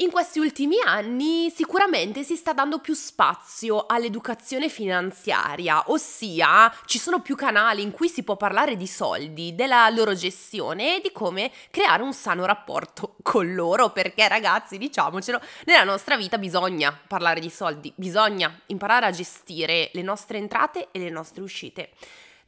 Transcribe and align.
In 0.00 0.12
questi 0.12 0.38
ultimi 0.38 0.76
anni 0.80 1.50
sicuramente 1.50 2.22
si 2.22 2.36
sta 2.36 2.52
dando 2.52 2.78
più 2.78 2.94
spazio 2.94 3.86
all'educazione 3.86 4.68
finanziaria, 4.68 5.90
ossia 5.90 6.72
ci 6.84 7.00
sono 7.00 7.20
più 7.20 7.34
canali 7.34 7.82
in 7.82 7.90
cui 7.90 8.08
si 8.08 8.22
può 8.22 8.36
parlare 8.36 8.76
di 8.76 8.86
soldi, 8.86 9.56
della 9.56 9.90
loro 9.90 10.14
gestione 10.14 10.98
e 10.98 11.00
di 11.00 11.10
come 11.10 11.50
creare 11.72 12.04
un 12.04 12.12
sano 12.12 12.44
rapporto 12.44 13.16
con 13.22 13.52
loro, 13.52 13.90
perché 13.90 14.28
ragazzi, 14.28 14.78
diciamocelo, 14.78 15.40
nella 15.64 15.82
nostra 15.82 16.16
vita 16.16 16.38
bisogna 16.38 16.96
parlare 17.08 17.40
di 17.40 17.50
soldi, 17.50 17.92
bisogna 17.96 18.56
imparare 18.66 19.06
a 19.06 19.10
gestire 19.10 19.90
le 19.94 20.02
nostre 20.02 20.38
entrate 20.38 20.90
e 20.92 21.00
le 21.00 21.10
nostre 21.10 21.42
uscite. 21.42 21.90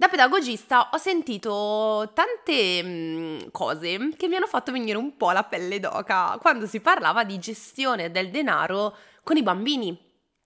Da 0.01 0.09
pedagogista 0.09 0.89
ho 0.95 0.97
sentito 0.97 2.11
tante 2.15 2.83
mm, 2.83 3.39
cose 3.53 4.15
che 4.17 4.29
mi 4.29 4.37
hanno 4.37 4.47
fatto 4.47 4.73
venire 4.73 4.97
un 4.97 5.15
po' 5.19 5.31
la 5.31 5.45
pelle 5.45 5.79
d'oca 5.79 6.39
quando 6.41 6.67
si 6.67 6.81
parlava 6.81 7.23
di 7.23 7.39
gestione 7.39 8.11
del 8.11 8.31
denaro 8.31 8.97
con 9.23 9.37
i 9.37 9.43
bambini. 9.43 9.95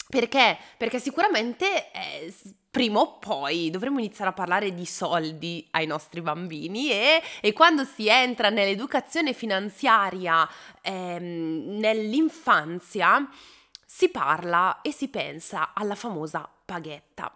Perché? 0.08 0.58
Perché 0.76 0.98
sicuramente 0.98 1.92
eh, 1.92 2.34
prima 2.68 2.98
o 2.98 3.18
poi 3.18 3.70
dovremmo 3.70 4.00
iniziare 4.00 4.30
a 4.30 4.34
parlare 4.34 4.74
di 4.74 4.84
soldi 4.84 5.64
ai 5.70 5.86
nostri 5.86 6.20
bambini 6.20 6.90
e, 6.90 7.22
e 7.40 7.52
quando 7.52 7.84
si 7.84 8.08
entra 8.08 8.48
nell'educazione 8.48 9.34
finanziaria 9.34 10.48
ehm, 10.82 11.78
nell'infanzia 11.78 13.28
si 13.86 14.08
parla 14.08 14.80
e 14.82 14.92
si 14.92 15.08
pensa 15.08 15.72
alla 15.74 15.94
famosa 15.94 16.48
paghetta. 16.64 17.32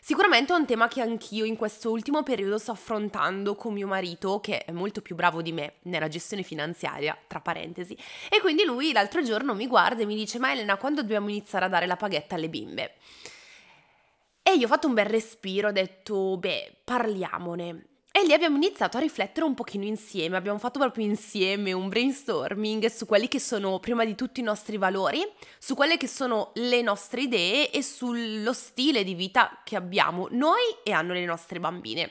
Sicuramente 0.00 0.54
è 0.54 0.56
un 0.56 0.64
tema 0.64 0.88
che 0.88 1.02
anch'io 1.02 1.44
in 1.44 1.56
questo 1.56 1.90
ultimo 1.90 2.22
periodo 2.22 2.56
sto 2.56 2.70
affrontando 2.70 3.54
con 3.56 3.74
mio 3.74 3.86
marito, 3.86 4.40
che 4.40 4.64
è 4.64 4.72
molto 4.72 5.02
più 5.02 5.14
bravo 5.14 5.42
di 5.42 5.52
me 5.52 5.74
nella 5.82 6.08
gestione 6.08 6.42
finanziaria, 6.42 7.14
tra 7.26 7.40
parentesi. 7.40 7.94
E 8.30 8.40
quindi 8.40 8.64
lui 8.64 8.92
l'altro 8.92 9.22
giorno 9.22 9.54
mi 9.54 9.66
guarda 9.66 10.02
e 10.02 10.06
mi 10.06 10.14
dice: 10.14 10.38
Ma 10.38 10.52
Elena, 10.52 10.78
quando 10.78 11.02
dobbiamo 11.02 11.28
iniziare 11.28 11.66
a 11.66 11.68
dare 11.68 11.86
la 11.86 11.96
paghetta 11.96 12.36
alle 12.36 12.48
bimbe? 12.48 12.94
E 14.42 14.54
io 14.54 14.64
ho 14.64 14.68
fatto 14.68 14.86
un 14.86 14.94
bel 14.94 15.04
respiro, 15.04 15.68
ho 15.68 15.72
detto: 15.72 16.38
Beh, 16.38 16.76
parliamone. 16.84 17.86
E 18.10 18.24
lì 18.24 18.32
abbiamo 18.32 18.56
iniziato 18.56 18.96
a 18.96 19.00
riflettere 19.00 19.46
un 19.46 19.54
pochino 19.54 19.84
insieme, 19.84 20.36
abbiamo 20.36 20.58
fatto 20.58 20.78
proprio 20.78 21.04
insieme 21.04 21.72
un 21.72 21.88
brainstorming 21.88 22.86
su 22.86 23.06
quelli 23.06 23.28
che 23.28 23.38
sono 23.38 23.78
prima 23.78 24.04
di 24.04 24.14
tutto 24.14 24.40
i 24.40 24.42
nostri 24.42 24.76
valori, 24.76 25.20
su 25.58 25.74
quelle 25.74 25.96
che 25.96 26.08
sono 26.08 26.50
le 26.54 26.82
nostre 26.82 27.22
idee 27.22 27.70
e 27.70 27.82
sullo 27.82 28.52
stile 28.52 29.04
di 29.04 29.14
vita 29.14 29.60
che 29.62 29.76
abbiamo 29.76 30.26
noi 30.30 30.62
e 30.82 30.90
hanno 30.92 31.12
le 31.12 31.24
nostre 31.26 31.60
bambine. 31.60 32.10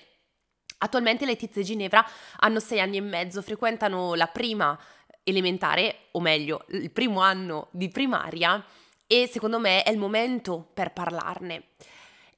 Attualmente 0.77 1.25
Letizia 1.25 1.61
e 1.61 1.65
Ginevra 1.65 2.07
hanno 2.37 2.59
sei 2.59 2.79
anni 2.79 2.97
e 2.97 3.01
mezzo, 3.01 3.41
frequentano 3.41 4.13
la 4.13 4.27
prima 4.27 4.79
elementare, 5.23 6.07
o 6.11 6.21
meglio, 6.21 6.65
il 6.69 6.91
primo 6.91 7.19
anno 7.19 7.67
di 7.71 7.89
primaria 7.89 8.63
e 9.05 9.27
secondo 9.27 9.59
me 9.59 9.83
è 9.83 9.89
il 9.89 9.97
momento 9.97 10.69
per 10.73 10.93
parlarne. 10.93 11.69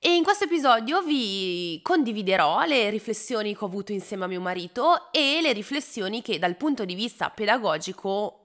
E 0.01 0.15
in 0.15 0.23
questo 0.23 0.45
episodio 0.45 1.01
vi 1.01 1.77
condividerò 1.83 2.63
le 2.63 2.89
riflessioni 2.89 3.53
che 3.53 3.61
ho 3.65 3.67
avuto 3.67 3.91
insieme 3.91 4.23
a 4.23 4.27
mio 4.27 4.39
marito 4.39 5.11
e 5.11 5.39
le 5.41 5.51
riflessioni 5.51 6.21
che 6.21 6.39
dal 6.39 6.55
punto 6.55 6.85
di 6.85 6.95
vista 6.95 7.29
pedagogico 7.29 8.43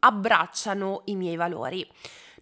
abbracciano 0.00 1.00
i 1.06 1.16
miei 1.16 1.36
valori. 1.36 1.88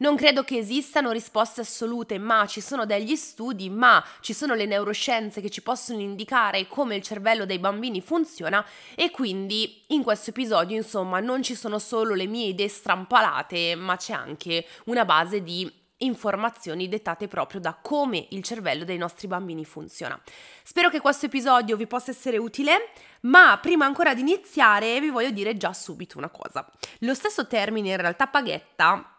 Non 0.01 0.17
credo 0.17 0.43
che 0.43 0.59
esistano 0.59 1.13
risposte 1.13 1.61
assolute, 1.61 2.19
ma 2.19 2.47
ci 2.47 2.61
sono 2.61 2.85
degli 2.85 3.15
studi, 3.15 3.71
ma 3.71 4.05
ci 4.21 4.33
sono 4.33 4.55
le 4.55 4.67
neuroscienze 4.67 5.41
che 5.41 5.51
ci 5.51 5.63
possono 5.63 6.01
indicare 6.01 6.67
come 6.67 6.97
il 6.97 7.03
cervello 7.03 7.47
dei 7.47 7.61
bambini 7.61 8.01
funziona 8.01 8.65
e 8.97 9.13
quindi 9.13 9.83
in 9.89 10.03
questo 10.03 10.31
episodio, 10.31 10.77
insomma, 10.77 11.21
non 11.21 11.45
ci 11.45 11.55
sono 11.55 11.79
solo 11.79 12.15
le 12.15 12.27
mie 12.27 12.49
idee 12.49 12.69
strampalate, 12.69 13.77
ma 13.77 13.97
c'è 13.97 14.15
anche 14.15 14.67
una 14.87 15.05
base 15.05 15.45
di 15.45 15.73
informazioni 15.99 16.89
dettate 16.89 17.29
proprio 17.29 17.61
da 17.61 17.79
come 17.81 18.27
il 18.31 18.43
cervello 18.43 18.85
dei 18.85 18.99
nostri 18.99 19.27
bambini 19.27 19.65
funziona. 19.65 20.21
Spero 20.63 20.91
che 20.91 21.01
questo 21.01 21.27
episodio 21.27 21.77
vi 21.77 21.87
possa 21.87 22.11
essere 22.11 22.37
utile, 22.37 22.91
ma 23.23 23.59
prima 23.61 23.85
ancora 23.85 24.15
di 24.15 24.21
iniziare 24.21 25.01
vi 25.01 25.11
voglio 25.11 25.31
dire 25.31 25.57
già 25.57 25.73
subito 25.73 26.19
una 26.19 26.31
cosa. 26.31 26.69
Lo 27.01 27.15
stesso 27.15 27.47
termine 27.47 27.91
in 27.91 27.97
realtà 27.97 28.27
paghetta 28.27 29.15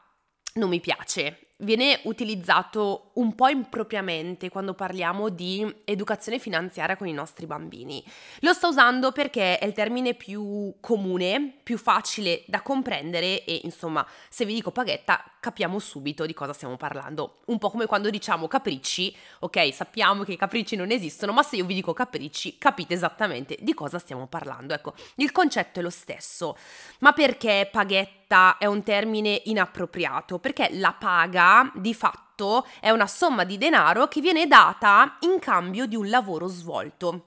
non 0.54 0.70
mi 0.70 0.80
piace 0.80 1.49
viene 1.62 2.00
utilizzato 2.04 3.12
un 3.14 3.36
po' 3.36 3.48
impropriamente 3.50 4.50
quando 4.50 4.74
parliamo 4.74 5.30
di 5.30 5.82
educazione 5.84 6.40
finanziaria 6.40 6.96
con 6.96 7.08
i 7.08 7.14
nostri 7.14 7.46
bambini. 7.46 8.04
Lo 8.40 8.54
sto 8.54 8.70
usando 8.70 9.12
perché 9.12 9.58
è 9.58 9.66
il 9.66 9.74
termine 9.74 10.14
più 10.14 10.76
comune, 10.80 11.60
più 11.64 11.78
facile 11.78 12.44
da 12.48 12.62
comprendere 12.62 13.44
e 13.44 13.62
insomma, 13.64 14.06
se 14.30 14.46
vi 14.46 14.54
dico 14.54 14.72
paghetta, 14.72 15.24
capiamo 15.40 15.80
subito 15.80 16.26
di 16.26 16.34
cosa 16.34 16.54
stiamo 16.54 16.78
parlando. 16.78 17.40
Un 17.46 17.58
po' 17.58 17.70
come 17.70 17.88
quando 17.88 18.10
diciamo 18.10 18.48
capricci, 18.48 19.16
ok, 19.40 19.74
sappiamo 19.74 20.24
che 20.24 20.34
i 20.34 20.38
capricci 20.38 20.76
non 20.76 20.92
esistono, 20.92 21.34
ma 21.34 21.44
se 21.44 21.58
io 21.58 21.66
vi 21.66 21.74
dico 21.74 21.94
capricci, 21.94 22.58
capite 22.58 22.94
esattamente 22.94 23.58
di 23.60 23.74
cosa 23.74 24.00
stiamo 24.00 24.28
parlando. 24.28 24.74
Ecco, 24.74 24.94
il 25.16 25.32
concetto 25.32 25.80
è 25.80 25.84
lo 25.84 25.90
stesso. 25.90 26.58
Ma 27.00 27.12
perché 27.12 27.68
paghetta? 27.70 28.18
è 28.60 28.68
un 28.68 28.84
termine 28.84 29.42
inappropriato? 29.46 30.38
Perché 30.38 30.70
la 30.74 30.94
paga 30.94 31.49
di 31.76 31.94
fatto 31.94 32.66
è 32.80 32.90
una 32.90 33.08
somma 33.08 33.44
di 33.44 33.58
denaro 33.58 34.08
che 34.08 34.22
viene 34.22 34.48
data 34.48 35.18
in 35.22 35.40
cambio 35.40 35.86
di 35.86 35.96
un 35.96 36.10
lavoro 36.10 36.48
svolto. 36.48 37.26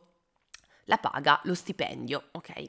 La 0.87 0.99
paga, 0.99 1.41
lo 1.45 1.55
stipendio, 1.55 2.29
ok? 2.33 2.63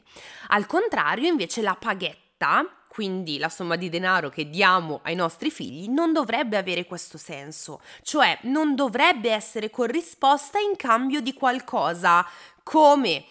Al 0.49 0.65
contrario, 0.65 1.27
invece, 1.27 1.61
la 1.61 1.75
paghetta, 1.75 2.65
quindi 2.87 3.39
la 3.39 3.49
somma 3.49 3.75
di 3.75 3.89
denaro 3.89 4.29
che 4.29 4.49
diamo 4.49 4.99
ai 5.03 5.15
nostri 5.15 5.49
figli, 5.49 5.89
non 5.89 6.13
dovrebbe 6.13 6.57
avere 6.57 6.85
questo 6.85 7.17
senso, 7.17 7.81
cioè 8.03 8.37
non 8.43 8.75
dovrebbe 8.75 9.31
essere 9.31 9.71
corrisposta 9.71 10.59
in 10.59 10.75
cambio 10.75 11.19
di 11.21 11.33
qualcosa 11.33 12.23
come 12.61 13.25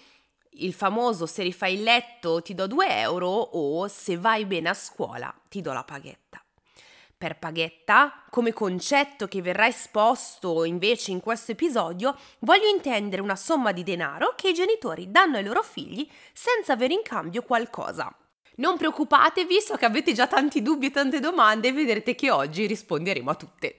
il 0.57 0.75
famoso 0.75 1.27
se 1.27 1.43
rifai 1.43 1.75
il 1.75 1.83
letto 1.83 2.43
ti 2.43 2.55
do 2.55 2.67
2 2.67 2.99
euro 2.99 3.29
o 3.29 3.87
se 3.89 4.19
vai 4.19 4.45
bene 4.45 4.69
a 4.69 4.75
scuola 4.75 5.33
ti 5.49 5.61
do 5.61 5.73
la 5.73 5.85
paghetta. 5.85 6.42
Per 7.23 7.39
paghetta, 7.39 8.25
come 8.31 8.53
concetto 8.53 9.29
che 9.29 9.41
verrà 9.43 9.69
esposto 9.69 10.65
invece 10.65 11.13
in 11.13 11.21
questo 11.21 11.53
episodio, 11.53 12.17
voglio 12.41 12.67
intendere 12.67 13.23
una 13.23 13.37
somma 13.37 13.71
di 13.71 13.85
denaro 13.85 14.35
che 14.37 14.49
i 14.49 14.53
genitori 14.53 15.09
danno 15.09 15.37
ai 15.37 15.45
loro 15.45 15.63
figli 15.63 16.05
senza 16.33 16.73
avere 16.73 16.95
in 16.95 17.03
cambio 17.05 17.43
qualcosa. 17.43 18.13
Non 18.57 18.77
preoccupatevi, 18.77 19.61
so 19.61 19.77
che 19.77 19.85
avete 19.85 20.13
già 20.13 20.27
tanti 20.27 20.63
dubbi 20.63 20.87
e 20.87 20.91
tante 20.91 21.21
domande 21.21 21.69
e 21.69 21.73
vedrete 21.73 22.17
che 22.17 22.29
oggi 22.29 22.67
risponderemo 22.67 23.31
a 23.31 23.35
tutte. 23.37 23.77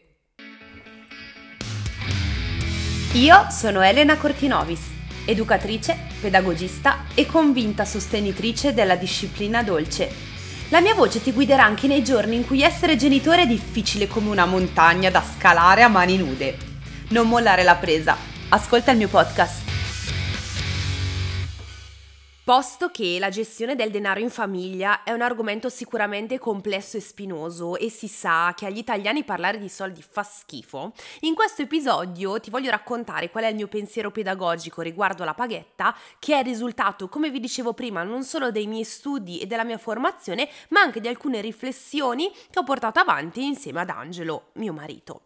Io 3.15 3.47
sono 3.49 3.81
Elena 3.81 4.15
Cortinovis, 4.15 4.87
educatrice, 5.25 5.97
pedagogista 6.21 7.07
e 7.13 7.25
convinta 7.25 7.83
sostenitrice 7.83 8.73
della 8.73 8.95
disciplina 8.95 9.63
dolce 9.63 10.31
la 10.73 10.81
mia 10.81 10.95
voce 10.95 11.21
ti 11.21 11.31
guiderà 11.31 11.63
anche 11.63 11.85
nei 11.85 12.03
giorni 12.03 12.35
in 12.35 12.47
cui 12.47 12.63
essere 12.63 12.95
genitore 12.95 13.43
è 13.43 13.45
difficile 13.45 14.07
come 14.07 14.31
una 14.31 14.47
montagna 14.47 15.11
da 15.11 15.21
scalare 15.21 15.83
a 15.83 15.87
mani 15.87 16.17
nude. 16.17 16.57
Non 17.09 17.27
mollare 17.27 17.61
la 17.61 17.75
presa. 17.75 18.17
Ascolta 18.49 18.89
il 18.89 18.97
mio 18.97 19.07
podcast. 19.07 19.62
Posto 22.45 22.89
che 22.89 23.19
la 23.19 23.29
gestione 23.29 23.73
del 23.73 23.89
denaro 23.89 24.19
in 24.19 24.29
famiglia 24.29 25.03
è 25.03 25.13
un 25.13 25.21
argomento 25.21 25.69
sicuramente 25.69 26.39
complesso 26.39 26.97
e 26.97 26.99
spinoso 26.99 27.77
e 27.77 27.89
si 27.89 28.09
sa 28.09 28.51
che 28.53 28.65
agli 28.65 28.79
italiani 28.79 29.23
parlare 29.23 29.57
di 29.57 29.69
soldi 29.69 30.03
fa 30.05 30.23
schifo, 30.23 30.91
in 31.21 31.35
questo 31.35 31.61
episodio 31.61 32.41
ti 32.41 32.49
voglio 32.49 32.69
raccontare 32.69 33.29
qual 33.29 33.45
è 33.45 33.47
il 33.47 33.55
mio 33.55 33.69
pensiero 33.69 34.11
pedagogico 34.11 34.81
riguardo 34.81 35.23
alla 35.23 35.33
paghetta, 35.33 35.95
che 36.19 36.35
è 36.35 36.39
il 36.39 36.43
risultato, 36.43 37.07
come 37.07 37.29
vi 37.29 37.39
dicevo 37.39 37.71
prima, 37.71 38.03
non 38.03 38.25
solo 38.25 38.51
dei 38.51 38.67
miei 38.67 38.83
studi 38.83 39.39
e 39.39 39.45
della 39.45 39.63
mia 39.63 39.77
formazione, 39.77 40.49
ma 40.71 40.81
anche 40.81 40.99
di 40.99 41.07
alcune 41.07 41.39
riflessioni 41.39 42.29
che 42.49 42.59
ho 42.59 42.63
portato 42.63 42.99
avanti 42.99 43.45
insieme 43.45 43.79
ad 43.79 43.89
Angelo, 43.89 44.49
mio 44.55 44.73
marito. 44.73 45.21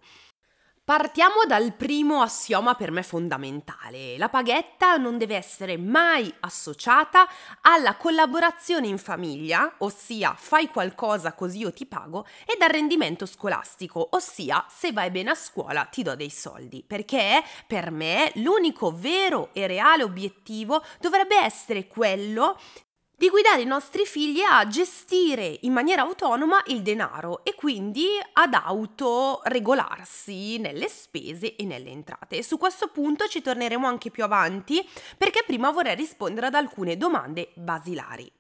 Partiamo 0.87 1.43
dal 1.45 1.73
primo 1.73 2.21
assioma 2.21 2.75
per 2.75 2.91
me 2.91 3.03
fondamentale. 3.03 4.17
La 4.17 4.29
paghetta 4.29 4.95
non 4.95 5.17
deve 5.17 5.35
essere 5.35 5.75
mai 5.75 6.33
associata 6.39 7.27
alla 7.59 7.97
collaborazione 7.97 8.87
in 8.87 8.97
famiglia, 8.97 9.73
ossia 9.79 10.33
fai 10.37 10.69
qualcosa 10.69 11.33
così 11.33 11.57
io 11.57 11.73
ti 11.73 11.85
pago, 11.85 12.25
e 12.45 12.55
dal 12.57 12.69
rendimento 12.69 13.25
scolastico, 13.25 14.07
ossia 14.11 14.65
se 14.69 14.93
vai 14.93 15.11
bene 15.11 15.31
a 15.31 15.35
scuola 15.35 15.83
ti 15.83 16.03
do 16.03 16.15
dei 16.15 16.29
soldi, 16.29 16.85
perché 16.87 17.43
per 17.67 17.91
me 17.91 18.31
l'unico 18.35 18.93
vero 18.95 19.49
e 19.51 19.67
reale 19.67 20.03
obiettivo 20.03 20.81
dovrebbe 21.01 21.35
essere 21.35 21.87
quello 21.87 22.57
di 23.19 23.29
guidare 23.29 23.61
i 23.61 23.65
nostri 23.65 24.05
figli 24.05 24.41
a 24.41 24.67
gestire 24.67 25.57
in 25.61 25.73
maniera 25.73 26.03
autonoma 26.03 26.61
il 26.67 26.83
denaro 26.83 27.43
e 27.43 27.55
quindi 27.55 28.05
ad 28.33 28.53
autoregolarsi 28.53 30.59
nelle 30.59 30.87
spese 30.87 31.55
e 31.55 31.65
nelle 31.65 31.89
entrate. 31.89 32.43
Su 32.43 32.59
questo 32.59 32.89
punto 32.89 33.27
ci 33.27 33.41
torneremo 33.41 33.87
anche 33.87 34.11
più 34.11 34.23
avanti 34.23 34.87
perché 35.17 35.41
prima 35.47 35.71
vorrei 35.71 35.95
rispondere 35.95 36.45
ad 36.45 36.53
alcune 36.53 36.95
domande 36.95 37.49
basilari. 37.55 38.31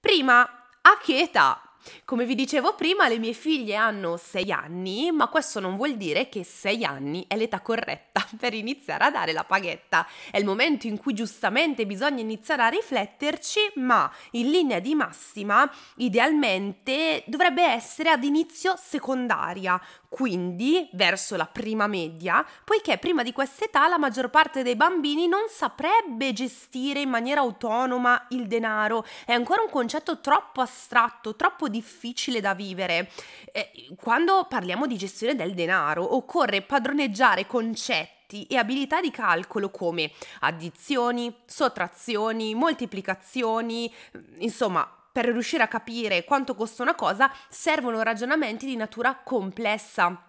Prima, 0.00 0.40
a 0.40 0.98
che 0.98 1.18
età 1.18 1.71
come 2.04 2.24
vi 2.24 2.34
dicevo 2.34 2.74
prima, 2.74 3.08
le 3.08 3.18
mie 3.18 3.32
figlie 3.32 3.74
hanno 3.74 4.16
6 4.16 4.52
anni, 4.52 5.10
ma 5.10 5.28
questo 5.28 5.60
non 5.60 5.76
vuol 5.76 5.96
dire 5.96 6.28
che 6.28 6.44
6 6.44 6.84
anni 6.84 7.24
è 7.28 7.36
l'età 7.36 7.60
corretta 7.60 8.26
per 8.38 8.54
iniziare 8.54 9.04
a 9.04 9.10
dare 9.10 9.32
la 9.32 9.44
paghetta. 9.44 10.06
È 10.30 10.38
il 10.38 10.44
momento 10.44 10.86
in 10.86 10.98
cui 10.98 11.14
giustamente 11.14 11.86
bisogna 11.86 12.20
iniziare 12.20 12.62
a 12.62 12.68
rifletterci, 12.68 13.72
ma 13.76 14.10
in 14.32 14.50
linea 14.50 14.78
di 14.78 14.94
massima, 14.94 15.70
idealmente 15.96 17.24
dovrebbe 17.26 17.64
essere 17.64 18.10
ad 18.10 18.24
inizio 18.24 18.74
secondaria, 18.76 19.80
quindi 20.08 20.88
verso 20.92 21.36
la 21.36 21.46
prima 21.46 21.86
media, 21.86 22.44
poiché 22.64 22.98
prima 22.98 23.22
di 23.22 23.32
questa 23.32 23.64
età 23.64 23.88
la 23.88 23.98
maggior 23.98 24.28
parte 24.28 24.62
dei 24.62 24.76
bambini 24.76 25.26
non 25.26 25.44
saprebbe 25.48 26.34
gestire 26.34 27.00
in 27.00 27.08
maniera 27.08 27.40
autonoma 27.40 28.26
il 28.28 28.46
denaro, 28.46 29.06
è 29.24 29.32
ancora 29.32 29.62
un 29.62 29.70
concetto 29.70 30.20
troppo 30.20 30.60
astratto, 30.60 31.34
troppo 31.34 31.68
difficile 31.72 32.40
da 32.40 32.54
vivere. 32.54 33.10
Eh, 33.50 33.88
quando 33.96 34.46
parliamo 34.48 34.86
di 34.86 34.96
gestione 34.96 35.34
del 35.34 35.54
denaro 35.54 36.14
occorre 36.14 36.62
padroneggiare 36.62 37.48
concetti 37.48 38.46
e 38.46 38.56
abilità 38.56 39.00
di 39.00 39.10
calcolo 39.10 39.70
come 39.70 40.12
addizioni, 40.40 41.34
sottrazioni, 41.44 42.54
moltiplicazioni, 42.54 43.92
insomma 44.38 44.88
per 45.12 45.26
riuscire 45.26 45.62
a 45.62 45.68
capire 45.68 46.24
quanto 46.24 46.54
costa 46.54 46.82
una 46.82 46.94
cosa 46.94 47.30
servono 47.48 48.02
ragionamenti 48.02 48.64
di 48.64 48.76
natura 48.76 49.20
complessa, 49.22 50.22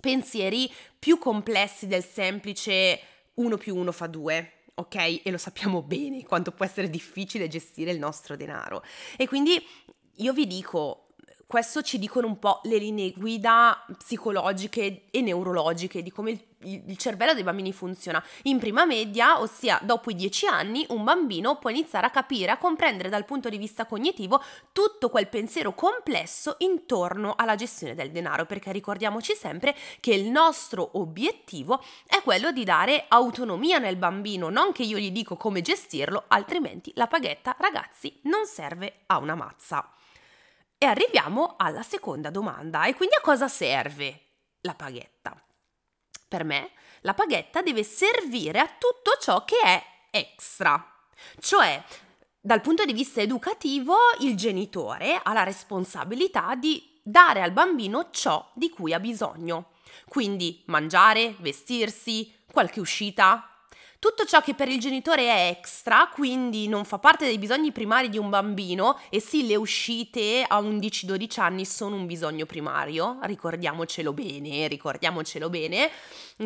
pensieri 0.00 0.70
più 0.98 1.18
complessi 1.18 1.88
del 1.88 2.04
semplice 2.04 3.00
1 3.34 3.56
più 3.56 3.74
1 3.74 3.92
fa 3.92 4.06
2 4.06 4.52
ok? 4.78 5.22
E 5.24 5.30
lo 5.30 5.38
sappiamo 5.38 5.82
bene 5.82 6.24
quanto 6.24 6.52
può 6.52 6.64
essere 6.64 6.88
difficile 6.88 7.48
gestire 7.48 7.90
il 7.90 7.98
nostro 7.98 8.36
denaro. 8.36 8.84
E 9.16 9.26
quindi 9.26 9.60
io 10.18 10.32
vi 10.32 10.46
dico, 10.46 11.08
questo 11.48 11.80
ci 11.80 11.98
dicono 11.98 12.26
un 12.26 12.38
po' 12.38 12.60
le 12.64 12.76
linee 12.76 13.12
guida 13.12 13.82
psicologiche 13.96 15.04
e 15.10 15.20
neurologiche 15.22 16.02
di 16.02 16.12
come 16.12 16.30
il, 16.32 16.82
il, 16.86 16.96
cervello 16.98 17.32
dei 17.32 17.42
bambini 17.42 17.72
funziona. 17.72 18.22
In 18.42 18.58
prima 18.58 18.84
media, 18.84 19.40
ossia 19.40 19.80
dopo 19.82 20.10
i 20.10 20.14
10 20.14 20.46
anni, 20.46 20.84
un 20.90 21.04
bambino 21.04 21.56
può 21.56 21.70
iniziare 21.70 22.06
a 22.06 22.10
capire, 22.10 22.50
a 22.50 22.58
comprendere 22.58 23.08
dal 23.08 23.24
punto 23.24 23.48
di 23.48 23.56
vista 23.56 23.86
cognitivo 23.86 24.42
tutto 24.72 25.08
quel 25.08 25.28
pensiero 25.28 25.72
complesso 25.72 26.56
intorno 26.58 27.34
alla 27.34 27.54
gestione 27.54 27.94
del 27.94 28.10
denaro, 28.10 28.44
perché 28.44 28.70
ricordiamoci 28.70 29.34
sempre 29.34 29.74
che 30.00 30.12
il 30.12 30.30
nostro 30.30 30.98
obiettivo 30.98 31.82
è 32.06 32.20
quello 32.22 32.52
di 32.52 32.64
dare 32.64 33.06
autonomia 33.08 33.78
nel 33.78 33.96
bambino, 33.96 34.50
non 34.50 34.72
che 34.72 34.82
io 34.82 34.98
gli 34.98 35.12
dico 35.12 35.36
come 35.36 35.62
gestirlo, 35.62 36.24
altrimenti 36.28 36.92
la 36.94 37.06
paghetta, 37.06 37.56
ragazzi, 37.58 38.18
non 38.24 38.44
serve 38.44 39.04
a 39.06 39.16
una 39.16 39.34
mazza. 39.34 39.92
E 40.78 40.86
arriviamo 40.86 41.56
alla 41.58 41.82
seconda 41.82 42.30
domanda. 42.30 42.86
E 42.86 42.94
quindi 42.94 43.16
a 43.16 43.20
cosa 43.20 43.48
serve 43.48 44.20
la 44.60 44.74
paghetta? 44.74 45.40
Per 46.28 46.44
me 46.44 46.70
la 47.00 47.14
paghetta 47.14 47.62
deve 47.62 47.82
servire 47.82 48.60
a 48.60 48.66
tutto 48.66 49.18
ciò 49.20 49.44
che 49.44 49.60
è 49.60 49.82
extra. 50.10 50.94
Cioè, 51.40 51.82
dal 52.40 52.60
punto 52.60 52.84
di 52.84 52.92
vista 52.92 53.20
educativo, 53.20 53.96
il 54.20 54.36
genitore 54.36 55.20
ha 55.22 55.32
la 55.32 55.42
responsabilità 55.42 56.54
di 56.54 57.00
dare 57.02 57.42
al 57.42 57.52
bambino 57.52 58.10
ciò 58.10 58.48
di 58.54 58.70
cui 58.70 58.92
ha 58.92 59.00
bisogno. 59.00 59.70
Quindi 60.06 60.62
mangiare, 60.66 61.34
vestirsi, 61.40 62.32
qualche 62.50 62.80
uscita, 62.80 63.47
tutto 63.98 64.24
ciò 64.24 64.40
che 64.40 64.54
per 64.54 64.68
il 64.68 64.78
genitore 64.78 65.26
è 65.26 65.48
extra, 65.48 66.08
quindi 66.12 66.68
non 66.68 66.84
fa 66.84 66.98
parte 66.98 67.24
dei 67.24 67.38
bisogni 67.38 67.72
primari 67.72 68.08
di 68.08 68.18
un 68.18 68.30
bambino, 68.30 68.98
e 69.10 69.20
sì, 69.20 69.46
le 69.46 69.56
uscite 69.56 70.44
a 70.46 70.60
11-12 70.60 71.40
anni 71.40 71.64
sono 71.64 71.96
un 71.96 72.06
bisogno 72.06 72.46
primario, 72.46 73.18
ricordiamocelo 73.22 74.12
bene, 74.12 74.68
ricordiamocelo 74.68 75.50
bene, 75.50 75.90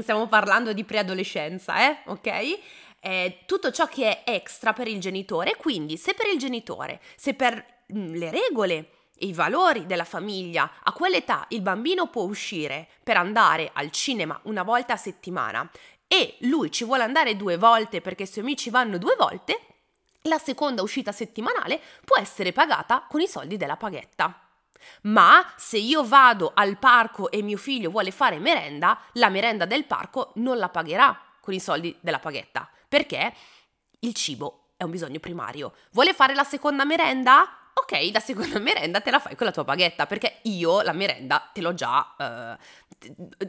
stiamo 0.01 0.29
parlando 0.29 0.73
di 0.73 0.85
preadolescenza, 0.85 1.91
eh, 1.91 1.99
ok? 2.07 2.59
È 2.99 3.39
tutto 3.47 3.71
ciò 3.71 3.87
che 3.87 4.23
è 4.23 4.31
extra 4.33 4.73
per 4.73 4.89
il 4.89 5.01
genitore, 5.01 5.57
quindi 5.57 5.97
se 5.99 6.15
per 6.15 6.29
il 6.33 6.39
genitore, 6.39 7.01
se 7.17 7.35
per 7.35 7.65
mm, 7.93 8.15
le 8.15 8.31
regole 8.31 8.89
e 9.23 9.27
i 9.27 9.33
valori 9.33 9.87
della 9.87 10.05
famiglia, 10.05 10.71
a 10.83 10.93
quell'età 10.93 11.47
il 11.51 11.61
bambino 11.61 12.09
può 12.09 12.23
uscire 12.23 12.89
per 13.05 13.17
andare 13.17 13.71
al 13.73 13.91
cinema 13.93 14.39
una 14.45 14.65
volta 14.65 14.95
a 14.95 14.97
settimana 14.97 15.71
e 16.13 16.37
lui 16.41 16.71
ci 16.71 16.85
vuole 16.85 17.05
andare 17.05 17.37
due 17.37 17.57
volte 17.57 18.03
perché 18.03 18.25
i 18.25 18.27
suoi 18.27 18.45
amici 18.45 18.69
vanno 18.69 18.99
due 18.99 19.15
volte, 19.17 19.59
la 20.25 20.37
seconda 20.37 20.83
uscita 20.83 21.11
settimanale 21.11 21.81
può 22.05 22.19
essere 22.19 22.53
pagata 22.53 23.07
con 23.09 23.23
i 23.23 23.27
soldi 23.27 23.57
della 23.57 23.79
paghetta. 23.79 24.47
Ma 25.05 25.55
se 25.57 25.79
io 25.79 26.05
vado 26.05 26.53
al 26.55 26.77
parco 26.77 27.31
e 27.31 27.41
mio 27.41 27.57
figlio 27.57 27.89
vuole 27.89 28.11
fare 28.11 28.39
merenda, 28.39 29.01
la 29.13 29.31
merenda 29.31 29.65
del 29.65 29.87
parco 29.87 30.33
non 30.35 30.59
la 30.59 30.69
pagherà 30.69 31.19
con 31.41 31.55
i 31.55 31.61
soldi 31.61 31.97
della 32.01 32.19
paghetta, 32.19 32.69
perché 32.87 33.33
il 34.01 34.13
cibo 34.13 34.73
è 34.77 34.85
un 34.85 34.91
bisogno 34.91 35.19
primario. 35.19 35.73
Vuole 35.93 36.13
fare 36.13 36.35
la 36.35 36.45
seconda 36.45 36.85
merenda? 36.85 37.57
ok, 37.75 38.11
la 38.13 38.21
seconda 38.21 38.59
merenda 38.61 39.01
te 39.01 39.11
la 39.11 39.19
fai 39.19 39.35
con 39.35 39.47
la 39.47 39.53
tua 39.53 39.65
baghetta, 39.65 40.07
perché 40.07 40.39
io 40.43 40.83
la 40.83 40.93
merenda 40.93 41.51
te 41.53 41.61
l'ho 41.61 41.75
già, 41.75 42.15
eh, 42.19 42.57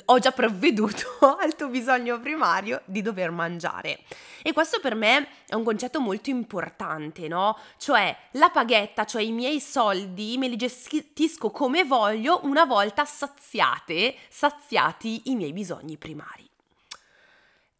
ho 0.06 0.20
già 0.20 0.32
provveduto 0.32 1.36
al 1.40 1.56
tuo 1.56 1.68
bisogno 1.68 2.20
primario 2.20 2.82
di 2.86 3.02
dover 3.02 3.32
mangiare. 3.32 4.00
E 4.42 4.54
questo 4.54 4.80
per 4.80 4.96
me 4.96 5.28
è 5.48 5.56
un 5.56 5.64
concetto 5.64 6.00
molto 6.00 6.30
importante, 6.30 7.28
no? 7.28 7.58
Cioè 7.78 8.16
la 8.32 8.50
paghetta, 8.50 9.06
cioè 9.06 9.22
i 9.22 9.32
miei 9.32 9.60
soldi, 9.60 10.38
me 10.38 10.48
li 10.48 10.56
gestisco 10.56 11.52
come 11.52 11.84
voglio 11.84 12.42
una 12.44 12.66
volta 12.66 13.06
saziate, 13.06 14.16
saziati 14.30 15.30
i 15.32 15.36
miei 15.36 15.54
bisogni 15.54 15.98
primari. 15.98 16.50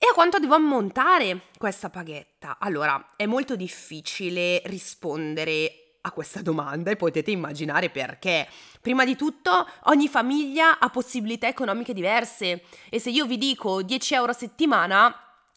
E 0.04 0.08
a 0.10 0.14
quanto 0.14 0.38
devo 0.38 0.56
ammontare 0.56 1.44
questa 1.58 1.90
paghetta? 1.90 2.58
Allora, 2.60 3.14
è 3.16 3.26
molto 3.26 3.56
difficile 3.56 4.62
rispondere 4.66 5.83
a 6.06 6.12
questa 6.12 6.42
domanda 6.42 6.92
e 6.92 6.96
potete 6.96 7.32
immaginare 7.32 7.90
perché. 7.90 8.48
Prima 8.82 9.06
di 9.06 9.16
tutto, 9.16 9.68
ogni 9.86 10.08
famiglia 10.08 10.80
ha 10.80 10.90
possibilità 10.90 11.48
economiche 11.48 11.94
diverse 11.94 12.64
e 12.90 13.00
se 13.00 13.10
io 13.10 13.26
vi 13.26 13.38
dico 13.38 13.82
10 13.82 14.14
euro 14.14 14.32
a 14.32 14.36
settimana, 14.36 15.16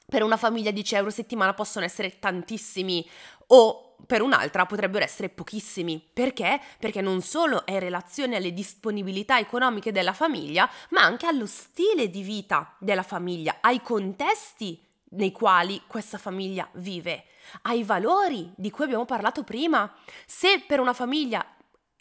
per 0.09 0.23
una 0.23 0.37
famiglia 0.37 0.71
10 0.71 0.95
euro 0.95 1.09
a 1.09 1.13
settimana 1.13 1.55
possono 1.55 1.85
essere 1.85 2.19
tantissimi 2.21 3.05
o 3.49 3.97
per 4.07 4.23
un'altra 4.23 4.67
potrebbero 4.67 5.05
essere 5.05 5.31
pochissimi. 5.31 6.01
Perché? 6.13 6.61
Perché 6.79 7.01
non 7.01 7.23
solo 7.23 7.67
è 7.67 7.73
in 7.73 7.81
relazione 7.81 8.37
alle 8.37 8.53
disponibilità 8.53 9.39
economiche 9.39 9.91
della 9.91 10.13
famiglia, 10.13 10.71
ma 10.91 11.03
anche 11.03 11.27
allo 11.27 11.47
stile 11.47 12.09
di 12.09 12.23
vita 12.23 12.77
della 12.79 13.03
famiglia, 13.03 13.59
ai 13.61 13.81
contesti 13.83 14.86
nei 15.11 15.33
quali 15.33 15.83
questa 15.87 16.19
famiglia 16.19 16.69
vive, 16.75 17.25
ai 17.63 17.85
valori 17.85 18.53
di 18.57 18.71
cui 18.71 18.85
abbiamo 18.85 19.05
parlato 19.05 19.45
prima. 19.45 19.93
Se 20.27 20.63
per 20.67 20.81
una 20.81 20.93
famiglia 20.93 21.45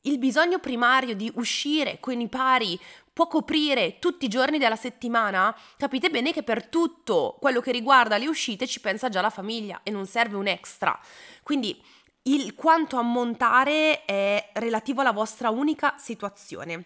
il 0.06 0.18
bisogno 0.18 0.60
primario 0.60 1.16
di 1.16 1.32
uscire 1.36 2.00
con 2.00 2.20
i 2.20 2.28
pari 2.28 2.80
può 3.12 3.28
coprire 3.28 3.98
tutti 4.00 4.26
i 4.26 4.30
giorni 4.30 4.58
della 4.58 4.76
settimana, 4.76 5.56
capite 5.78 6.10
bene 6.10 6.32
che 6.32 6.44
per 6.44 6.68
tutto 6.68 7.38
quello 7.40 7.62
che 7.62 7.72
riguarda 7.72 8.18
le 8.18 8.28
uscite 8.28 8.68
ci 8.68 8.82
pensa 8.82 9.10
già 9.10 9.22
la 9.22 9.30
famiglia 9.30 9.82
e 9.84 9.92
non 9.92 10.06
serve 10.06 10.36
un 10.36 10.48
extra. 10.48 11.00
Quindi 11.44 11.82
il 12.24 12.56
quanto 12.56 12.98
ammontare 12.98 14.04
è 14.06 14.50
relativo 14.56 15.02
alla 15.02 15.12
vostra 15.12 15.50
unica 15.50 15.96
situazione. 15.98 16.86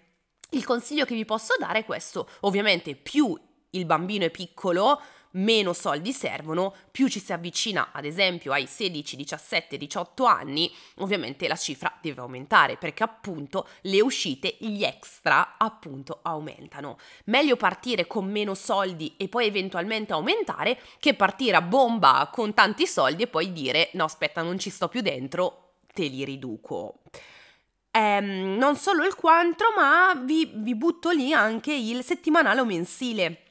Il 0.51 0.65
consiglio 0.65 1.05
che 1.05 1.15
vi 1.15 1.25
posso 1.25 1.55
dare 1.57 1.79
è 1.79 1.85
questo, 1.85 2.29
ovviamente 2.41 2.95
più 2.95 3.38
il 3.71 3.85
bambino 3.85 4.25
è 4.25 4.31
piccolo, 4.31 5.01
meno 5.31 5.74
soldi 5.74 6.12
servono, 6.12 6.74
più 6.91 7.07
ci 7.07 7.19
si 7.19 7.33
avvicina 7.33 7.89
ad 7.91 8.05
esempio 8.05 8.51
ai 8.51 8.65
16, 8.65 9.15
17, 9.15 9.77
18 9.77 10.25
anni, 10.25 10.71
ovviamente 10.98 11.48
la 11.48 11.55
cifra 11.55 11.98
deve 12.01 12.21
aumentare 12.21 12.77
perché 12.77 13.03
appunto 13.03 13.67
le 13.81 14.01
uscite, 14.01 14.55
gli 14.59 14.83
extra 14.83 15.55
appunto 15.57 16.19
aumentano. 16.24 16.98
Meglio 17.25 17.55
partire 17.55 18.07
con 18.07 18.29
meno 18.29 18.55
soldi 18.55 19.15
e 19.17 19.27
poi 19.27 19.45
eventualmente 19.45 20.13
aumentare 20.13 20.79
che 21.00 21.13
partire 21.13 21.57
a 21.57 21.62
bomba 21.62 22.29
con 22.31 22.53
tanti 22.53 22.88
soldi 22.88 23.24
e 23.24 23.27
poi 23.27 23.51
dire 23.51 23.89
no 23.93 24.05
aspetta 24.05 24.41
non 24.41 24.57
ci 24.57 24.69
sto 24.69 24.88
più 24.88 25.01
dentro, 25.01 25.74
te 25.93 26.07
li 26.07 26.24
riduco. 26.24 27.01
Ehm, 27.91 28.55
non 28.57 28.75
solo 28.75 29.03
il 29.05 29.15
quanto, 29.15 29.65
ma 29.75 30.13
vi, 30.24 30.50
vi 30.53 30.75
butto 30.75 31.09
lì 31.09 31.33
anche 31.33 31.74
il 31.74 32.03
settimanale 32.03 32.62
o 32.62 32.65
mensile. 32.65 33.43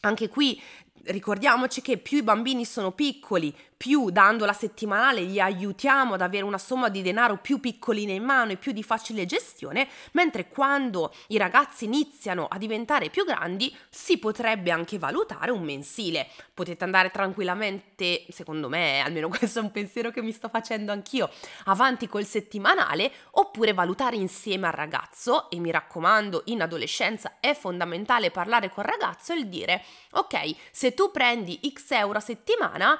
Anche 0.00 0.28
qui 0.28 0.60
ricordiamoci 1.06 1.80
che 1.80 1.98
più 1.98 2.18
i 2.18 2.22
bambini 2.22 2.64
sono 2.64 2.92
piccoli, 2.92 3.54
più 3.82 4.10
dando 4.10 4.44
la 4.44 4.52
settimanale 4.52 5.24
gli 5.24 5.40
aiutiamo 5.40 6.14
ad 6.14 6.20
avere 6.20 6.44
una 6.44 6.56
somma 6.56 6.88
di 6.88 7.02
denaro 7.02 7.38
più 7.38 7.58
piccolina 7.58 8.12
in 8.12 8.22
mano 8.22 8.52
e 8.52 8.56
più 8.56 8.70
di 8.70 8.84
facile 8.84 9.26
gestione, 9.26 9.88
mentre 10.12 10.46
quando 10.46 11.12
i 11.26 11.36
ragazzi 11.36 11.86
iniziano 11.86 12.46
a 12.46 12.58
diventare 12.58 13.10
più 13.10 13.24
grandi 13.24 13.76
si 13.90 14.18
potrebbe 14.18 14.70
anche 14.70 15.00
valutare 15.00 15.50
un 15.50 15.64
mensile. 15.64 16.28
Potete 16.54 16.84
andare 16.84 17.10
tranquillamente, 17.10 18.24
secondo 18.28 18.68
me, 18.68 19.00
almeno 19.00 19.26
questo 19.36 19.58
è 19.58 19.62
un 19.62 19.72
pensiero 19.72 20.12
che 20.12 20.22
mi 20.22 20.30
sto 20.30 20.48
facendo 20.48 20.92
anch'io, 20.92 21.28
avanti 21.64 22.06
col 22.06 22.24
settimanale 22.24 23.10
oppure 23.32 23.74
valutare 23.74 24.14
insieme 24.14 24.68
al 24.68 24.74
ragazzo 24.74 25.50
e 25.50 25.58
mi 25.58 25.72
raccomando 25.72 26.42
in 26.44 26.62
adolescenza 26.62 27.38
è 27.40 27.52
fondamentale 27.52 28.30
parlare 28.30 28.70
col 28.70 28.84
ragazzo 28.84 29.32
e 29.32 29.48
dire 29.48 29.82
ok 30.12 30.54
se 30.70 30.94
tu 30.94 31.10
prendi 31.10 31.58
x 31.72 31.90
euro 31.90 32.18
a 32.18 32.20
settimana 32.20 32.98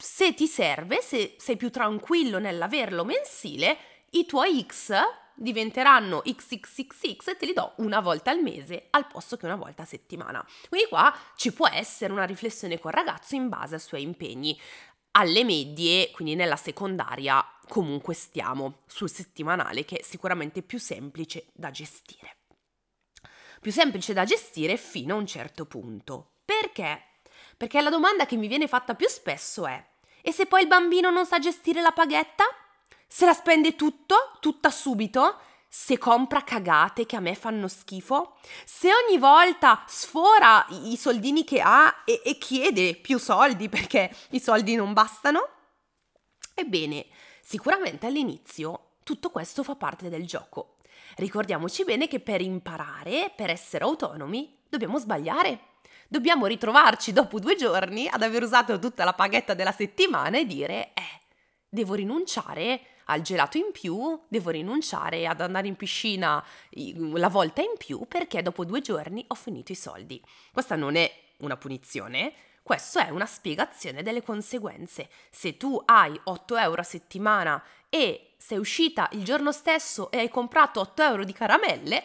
se 0.00 0.32
ti 0.32 0.46
serve 0.46 1.02
se 1.02 1.34
sei 1.38 1.56
più 1.56 1.70
tranquillo 1.70 2.38
nell'averlo 2.38 3.04
mensile 3.04 3.76
i 4.12 4.24
tuoi 4.24 4.64
x 4.66 4.94
diventeranno 5.34 6.20
XXXX 6.20 7.28
e 7.28 7.36
te 7.36 7.46
li 7.46 7.52
do 7.52 7.74
una 7.78 8.00
volta 8.00 8.30
al 8.30 8.42
mese 8.42 8.88
al 8.90 9.06
posto 9.06 9.36
che 9.36 9.46
una 9.46 9.56
volta 9.56 9.82
a 9.82 9.86
settimana. 9.86 10.46
Quindi 10.68 10.88
qua 10.88 11.14
ci 11.36 11.52
può 11.52 11.68
essere 11.68 12.12
una 12.12 12.24
riflessione 12.24 12.78
col 12.78 12.92
ragazzo 12.92 13.34
in 13.34 13.48
base 13.48 13.74
ai 13.74 13.80
suoi 13.80 14.02
impegni. 14.02 14.58
Alle 15.12 15.44
medie, 15.44 16.10
quindi 16.12 16.34
nella 16.34 16.56
secondaria, 16.56 17.44
comunque 17.68 18.14
stiamo 18.14 18.82
sul 18.86 19.10
settimanale 19.10 19.84
che 19.84 19.98
è 19.98 20.02
sicuramente 20.02 20.62
più 20.62 20.78
semplice 20.78 21.46
da 21.52 21.70
gestire. 21.70 22.36
Più 23.60 23.72
semplice 23.72 24.12
da 24.12 24.24
gestire 24.24 24.76
fino 24.76 25.14
a 25.14 25.18
un 25.18 25.26
certo 25.26 25.66
punto. 25.66 26.36
Perché? 26.44 27.20
Perché 27.56 27.80
la 27.80 27.90
domanda 27.90 28.24
che 28.24 28.36
mi 28.36 28.46
viene 28.46 28.68
fatta 28.68 28.94
più 28.94 29.08
spesso 29.08 29.66
è: 29.66 29.89
e 30.22 30.32
se 30.32 30.46
poi 30.46 30.62
il 30.62 30.68
bambino 30.68 31.10
non 31.10 31.26
sa 31.26 31.38
gestire 31.38 31.80
la 31.80 31.92
paghetta? 31.92 32.44
Se 33.06 33.24
la 33.26 33.32
spende 33.32 33.74
tutto, 33.74 34.36
tutta 34.40 34.70
subito? 34.70 35.38
Se 35.68 35.98
compra 35.98 36.42
cagate 36.42 37.06
che 37.06 37.16
a 37.16 37.20
me 37.20 37.34
fanno 37.34 37.68
schifo? 37.68 38.36
Se 38.64 38.88
ogni 38.92 39.18
volta 39.18 39.84
sfora 39.86 40.66
i 40.68 40.96
soldini 40.96 41.44
che 41.44 41.60
ha 41.60 42.02
e, 42.04 42.22
e 42.24 42.38
chiede 42.38 42.96
più 42.96 43.18
soldi 43.18 43.68
perché 43.68 44.14
i 44.30 44.40
soldi 44.40 44.74
non 44.74 44.92
bastano? 44.92 45.48
Ebbene, 46.54 47.06
sicuramente 47.40 48.06
all'inizio 48.06 48.90
tutto 49.02 49.30
questo 49.30 49.62
fa 49.62 49.76
parte 49.76 50.08
del 50.08 50.26
gioco. 50.26 50.76
Ricordiamoci 51.16 51.84
bene 51.84 52.06
che 52.06 52.20
per 52.20 52.40
imparare, 52.40 53.32
per 53.34 53.50
essere 53.50 53.84
autonomi, 53.84 54.58
dobbiamo 54.68 54.98
sbagliare. 54.98 55.69
Dobbiamo 56.12 56.46
ritrovarci 56.46 57.12
dopo 57.12 57.38
due 57.38 57.54
giorni 57.54 58.08
ad 58.08 58.20
aver 58.22 58.42
usato 58.42 58.80
tutta 58.80 59.04
la 59.04 59.12
paghetta 59.12 59.54
della 59.54 59.70
settimana 59.70 60.38
e 60.38 60.44
dire, 60.44 60.90
eh, 60.92 61.20
devo 61.68 61.94
rinunciare 61.94 62.80
al 63.04 63.20
gelato 63.20 63.58
in 63.58 63.70
più, 63.70 64.20
devo 64.26 64.50
rinunciare 64.50 65.28
ad 65.28 65.40
andare 65.40 65.68
in 65.68 65.76
piscina 65.76 66.44
la 67.14 67.28
volta 67.28 67.60
in 67.60 67.74
più 67.78 68.08
perché 68.08 68.42
dopo 68.42 68.64
due 68.64 68.80
giorni 68.80 69.24
ho 69.28 69.36
finito 69.36 69.70
i 69.70 69.76
soldi. 69.76 70.20
Questa 70.52 70.74
non 70.74 70.96
è 70.96 71.08
una 71.42 71.56
punizione, 71.56 72.32
questa 72.64 73.06
è 73.06 73.10
una 73.10 73.26
spiegazione 73.26 74.02
delle 74.02 74.24
conseguenze. 74.24 75.08
Se 75.30 75.56
tu 75.56 75.80
hai 75.84 76.20
8 76.24 76.56
euro 76.56 76.80
a 76.80 76.84
settimana 76.84 77.62
e 77.88 78.34
sei 78.36 78.58
uscita 78.58 79.08
il 79.12 79.22
giorno 79.22 79.52
stesso 79.52 80.10
e 80.10 80.18
hai 80.18 80.28
comprato 80.28 80.80
8 80.80 81.04
euro 81.04 81.24
di 81.24 81.32
caramelle, 81.32 82.02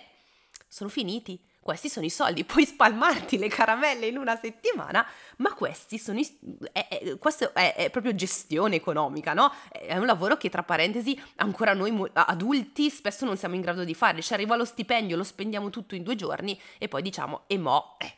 sono 0.67 0.91
finiti 0.91 1.43
questi 1.65 1.89
sono 1.89 2.05
i 2.05 2.12
soldi, 2.12 2.43
puoi 2.45 2.63
spalmarti 2.63 3.39
le 3.39 3.48
caramelle 3.48 4.05
in 4.05 4.17
una 4.17 4.38
settimana, 4.38 5.03
ma 5.38 5.51
questi 5.55 5.98
sono 5.98 6.19
i, 6.19 6.38
è, 6.72 6.88
è, 6.88 7.17
questo 7.17 7.51
è, 7.55 7.74
è, 7.74 7.89
proprio 7.89 8.13
gestione 8.13 8.75
economica, 8.75 9.34
no? 9.34 9.51
È 9.72 9.98
un 9.98 10.05
lavoro 10.05 10.38
che 10.38 10.50
tra 10.50 10.62
parentesi 10.62 11.19
ancora 11.38 11.74
noi 11.74 11.91
adulti 12.13 12.91
spesso 12.91 13.25
non 13.25 13.36
siamo 13.36 13.55
in 13.55 13.62
grado 13.62 13.84
di 13.84 13.95
fare, 13.95 14.22
ci 14.22 14.31
arriva 14.34 14.55
lo 14.55 14.63
stipendio, 14.63 15.17
lo 15.17 15.24
spendiamo 15.24 15.72
tutto 15.72 15.95
in 15.95 16.03
due 16.03 16.13
giorni 16.13 16.60
e 16.77 16.88
poi 16.88 17.01
diciamo, 17.01 17.45
e 17.48 17.57
mo, 17.57 17.98
eh, 17.98 18.13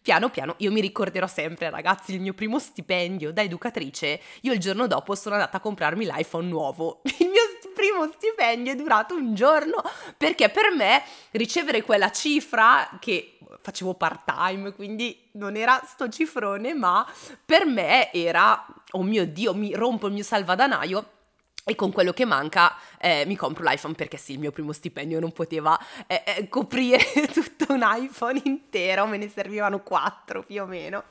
piano 0.00 0.30
piano, 0.30 0.54
io 0.58 0.70
mi 0.70 0.80
ricorderò 0.80 1.26
sempre 1.26 1.70
ragazzi 1.70 2.14
il 2.14 2.20
mio 2.20 2.34
primo 2.34 2.60
stipendio 2.60 3.32
da 3.32 3.42
educatrice, 3.42 4.20
io 4.42 4.52
il 4.52 4.60
giorno 4.60 4.86
dopo 4.86 5.16
sono 5.16 5.34
andata 5.34 5.56
a 5.56 5.60
comprarmi 5.60 6.04
l'iPhone 6.04 6.46
nuovo, 6.46 7.00
il 7.18 7.28
mio 7.28 7.42
primo 7.72 8.10
stipendio 8.12 8.72
è 8.72 8.76
durato 8.76 9.14
un 9.14 9.34
giorno 9.34 9.82
perché 10.16 10.48
per 10.48 10.70
me 10.74 11.02
ricevere 11.32 11.82
quella 11.82 12.10
cifra 12.10 12.88
che 13.00 13.38
facevo 13.60 13.94
part 13.94 14.22
time, 14.24 14.72
quindi 14.72 15.28
non 15.32 15.56
era 15.56 15.80
sto 15.86 16.08
cifrone, 16.08 16.74
ma 16.74 17.06
per 17.44 17.64
me 17.64 18.12
era, 18.12 18.64
oh 18.92 19.02
mio 19.02 19.26
Dio, 19.26 19.54
mi 19.54 19.74
rompo 19.74 20.08
il 20.08 20.12
mio 20.12 20.24
salvadanaio 20.24 21.20
e 21.64 21.76
con 21.76 21.92
quello 21.92 22.12
che 22.12 22.24
manca 22.24 22.74
eh, 22.98 23.22
mi 23.24 23.36
compro 23.36 23.62
l'iPhone 23.62 23.94
perché 23.94 24.16
sì, 24.16 24.32
il 24.32 24.40
mio 24.40 24.50
primo 24.50 24.72
stipendio 24.72 25.20
non 25.20 25.30
poteva 25.30 25.78
eh, 26.08 26.22
eh, 26.26 26.48
coprire 26.48 26.98
tutto 27.32 27.72
un 27.72 27.82
iPhone 27.84 28.40
intero, 28.44 29.06
me 29.06 29.16
ne 29.16 29.28
servivano 29.28 29.80
quattro 29.80 30.42
più 30.42 30.62
o 30.62 30.66
meno. 30.66 31.04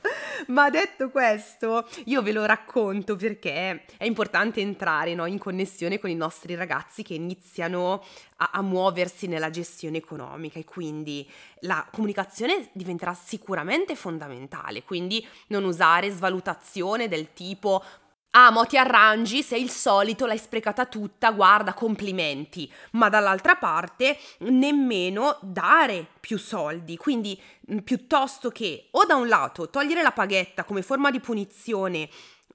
Ma 0.47 0.69
detto 0.69 1.09
questo, 1.09 1.87
io 2.05 2.21
ve 2.21 2.33
lo 2.33 2.45
racconto 2.45 3.15
perché 3.15 3.85
è 3.95 4.03
importante 4.03 4.59
entrare 4.59 5.15
no, 5.15 5.25
in 5.25 5.37
connessione 5.37 5.99
con 5.99 6.09
i 6.09 6.15
nostri 6.15 6.55
ragazzi 6.55 7.01
che 7.01 7.13
iniziano 7.13 8.03
a, 8.37 8.49
a 8.53 8.61
muoversi 8.61 9.27
nella 9.27 9.49
gestione 9.49 9.97
economica 9.97 10.59
e 10.59 10.65
quindi 10.65 11.29
la 11.61 11.87
comunicazione 11.91 12.69
diventerà 12.73 13.13
sicuramente 13.13 13.95
fondamentale, 13.95 14.83
quindi 14.83 15.25
non 15.47 15.63
usare 15.63 16.09
svalutazione 16.09 17.07
del 17.07 17.31
tipo 17.33 17.81
Ah, 18.33 18.49
mo 18.49 18.65
ti 18.65 18.77
arrangi, 18.77 19.43
sei 19.43 19.61
il 19.61 19.69
solito, 19.69 20.25
l'hai 20.25 20.37
sprecata 20.37 20.85
tutta, 20.85 21.31
guarda, 21.31 21.73
complimenti. 21.73 22.71
Ma 22.91 23.09
dall'altra 23.09 23.55
parte 23.55 24.17
nemmeno 24.39 25.37
dare 25.41 26.07
più 26.21 26.37
soldi. 26.37 26.95
Quindi 26.95 27.39
mm, 27.71 27.79
piuttosto 27.79 28.49
che 28.49 28.87
o 28.91 29.03
da 29.03 29.15
un 29.15 29.27
lato 29.27 29.69
togliere 29.69 30.01
la 30.01 30.13
paghetta 30.13 30.63
come 30.63 30.81
forma 30.81 31.11
di 31.11 31.19
punizione 31.19 32.07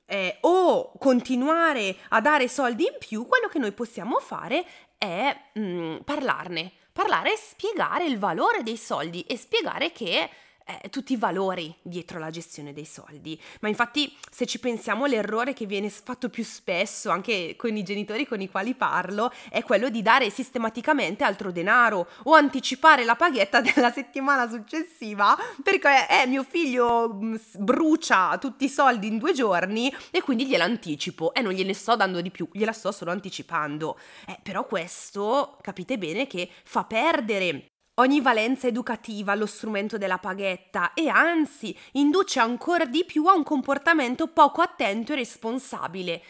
eh, 0.07 0.39
o 0.43 0.93
continuare 0.99 1.97
a 2.09 2.23
dare 2.23 2.49
soldi 2.49 2.85
in 2.85 2.97
più, 2.99 3.27
quello 3.27 3.49
che 3.49 3.59
noi 3.59 3.73
possiamo 3.73 4.19
fare 4.19 4.65
è 4.97 5.37
mm, 5.59 5.97
parlarne. 6.05 6.73
Parlare 6.91 7.35
e 7.35 7.37
spiegare 7.37 8.07
il 8.07 8.19
valore 8.19 8.63
dei 8.63 8.79
soldi 8.79 9.21
e 9.25 9.37
spiegare 9.37 9.93
che 9.93 10.31
eh, 10.67 10.89
tutti 10.91 11.13
i 11.13 11.17
valori 11.17 11.73
dietro 11.81 12.19
la 12.19 12.31
gestione 12.31 12.73
dei 12.73 12.85
soldi. 12.85 13.41
Ma 13.61 13.69
infatti, 13.69 14.15
se 14.31 14.47
ci 14.47 14.59
pensiamo, 14.59 15.07
l'errore 15.07 15.53
che 15.53 15.65
viene 15.65 15.89
fatto 15.89 16.29
più 16.29 16.45
spesso, 16.45 17.11
anche 17.11 17.55
con 17.57 17.77
i 17.77 17.85
genitori 17.85 18.27
con 18.27 18.41
i 18.41 18.51
quali 18.51 18.75
parlo, 18.75 19.33
è 19.49 19.63
quello 19.63 19.89
di 19.89 20.03
dare 20.03 20.29
sistematicamente 20.31 21.23
altro 21.25 21.53
denaro 21.53 22.09
o 22.25 22.35
anticipare 22.35 23.05
la 23.05 23.15
paghetta 23.15 23.61
della 23.63 23.93
settimana 23.93 24.49
successiva 24.49 25.37
perché 25.63 26.09
eh, 26.09 26.27
mio 26.27 26.43
figlio 26.43 27.15
mm, 27.15 27.35
brucia 27.59 28.37
tutti 28.39 28.65
i 28.65 28.69
soldi 28.69 29.07
in 29.07 29.19
due 29.19 29.33
giorni 29.33 29.95
e 30.11 30.21
quindi 30.21 30.47
gliela 30.47 30.65
anticipo 30.65 31.33
e 31.33 31.41
non 31.43 31.53
gliene 31.53 31.75
sto 31.75 31.95
dando 31.95 32.21
di 32.21 32.31
più, 32.31 32.49
gliela 32.53 32.73
sto 32.73 32.91
solo 32.91 33.13
anticipando. 33.13 33.99
Eh, 34.27 34.39
però 34.43 34.67
questo 34.67 35.59
capite 35.61 35.97
bene 35.97 36.27
che 36.27 36.51
fa 36.65 36.85
perdere 36.85 37.76
ogni 37.99 38.21
valenza 38.21 38.67
educativa 38.67 39.33
allo 39.33 39.47
strumento 39.47 39.99
della 39.99 40.19
paghetta 40.19 40.93
e 40.95 41.09
anzi 41.09 41.77
induce 41.93 42.41
ancora 42.41 42.85
di 42.85 43.05
più 43.05 43.27
a 43.27 43.35
un 43.35 43.43
comportamento 43.43 44.29
poco 44.29 44.61
attento 44.61 45.13
e 45.13 45.17
responsabile. 45.17 46.23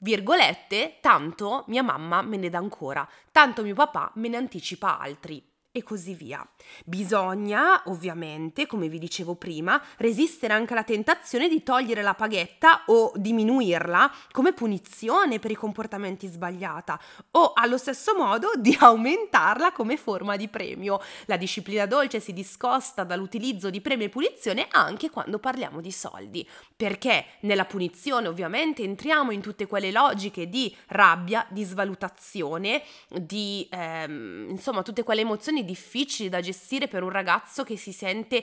Virgolette, 0.00 0.98
tanto 1.00 1.64
mia 1.68 1.82
mamma 1.82 2.20
me 2.22 2.36
ne 2.36 2.50
dà 2.50 2.58
ancora, 2.58 3.08
tanto 3.32 3.62
mio 3.62 3.74
papà 3.74 4.12
me 4.16 4.28
ne 4.28 4.36
anticipa 4.36 4.98
altri 4.98 5.55
e 5.78 5.82
così 5.82 6.14
via. 6.14 6.46
Bisogna, 6.84 7.82
ovviamente, 7.86 8.66
come 8.66 8.88
vi 8.88 8.98
dicevo 8.98 9.34
prima, 9.34 9.80
resistere 9.98 10.54
anche 10.54 10.72
alla 10.72 10.84
tentazione 10.84 11.48
di 11.48 11.62
togliere 11.62 12.02
la 12.02 12.14
paghetta 12.14 12.84
o 12.86 13.12
diminuirla 13.14 14.10
come 14.30 14.52
punizione 14.52 15.38
per 15.38 15.50
i 15.50 15.54
comportamenti 15.54 16.26
sbagliati 16.26 16.92
o 17.32 17.52
allo 17.54 17.78
stesso 17.78 18.14
modo 18.16 18.52
di 18.56 18.76
aumentarla 18.78 19.72
come 19.72 19.96
forma 19.96 20.36
di 20.36 20.48
premio. 20.48 21.00
La 21.26 21.36
disciplina 21.36 21.86
dolce 21.86 22.20
si 22.20 22.32
discosta 22.32 23.04
dall'utilizzo 23.04 23.70
di 23.70 23.80
premio 23.80 24.06
e 24.06 24.10
punizione 24.10 24.66
anche 24.70 25.10
quando 25.10 25.38
parliamo 25.38 25.80
di 25.80 25.92
soldi, 25.92 26.48
perché 26.74 27.24
nella 27.40 27.64
punizione 27.64 28.28
ovviamente 28.28 28.82
entriamo 28.82 29.30
in 29.30 29.40
tutte 29.40 29.66
quelle 29.66 29.90
logiche 29.90 30.48
di 30.48 30.74
rabbia, 30.88 31.46
di 31.50 31.64
svalutazione, 31.64 32.82
di 33.08 33.66
ehm, 33.70 34.46
insomma 34.50 34.82
tutte 34.82 35.02
quelle 35.02 35.22
emozioni 35.22 35.64
difficili 35.66 36.30
da 36.30 36.40
gestire 36.40 36.88
per 36.88 37.02
un 37.02 37.10
ragazzo 37.10 37.62
che 37.64 37.76
si 37.76 37.92
sente 37.92 38.42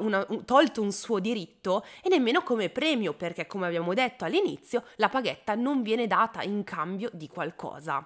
una, 0.00 0.26
tolto 0.44 0.82
un 0.82 0.90
suo 0.90 1.20
diritto 1.20 1.84
e 2.02 2.08
nemmeno 2.08 2.42
come 2.42 2.68
premio 2.70 3.14
perché 3.14 3.46
come 3.46 3.66
abbiamo 3.66 3.94
detto 3.94 4.24
all'inizio 4.24 4.84
la 4.96 5.08
paghetta 5.08 5.54
non 5.54 5.82
viene 5.82 6.08
data 6.08 6.42
in 6.42 6.64
cambio 6.64 7.10
di 7.12 7.28
qualcosa. 7.28 8.04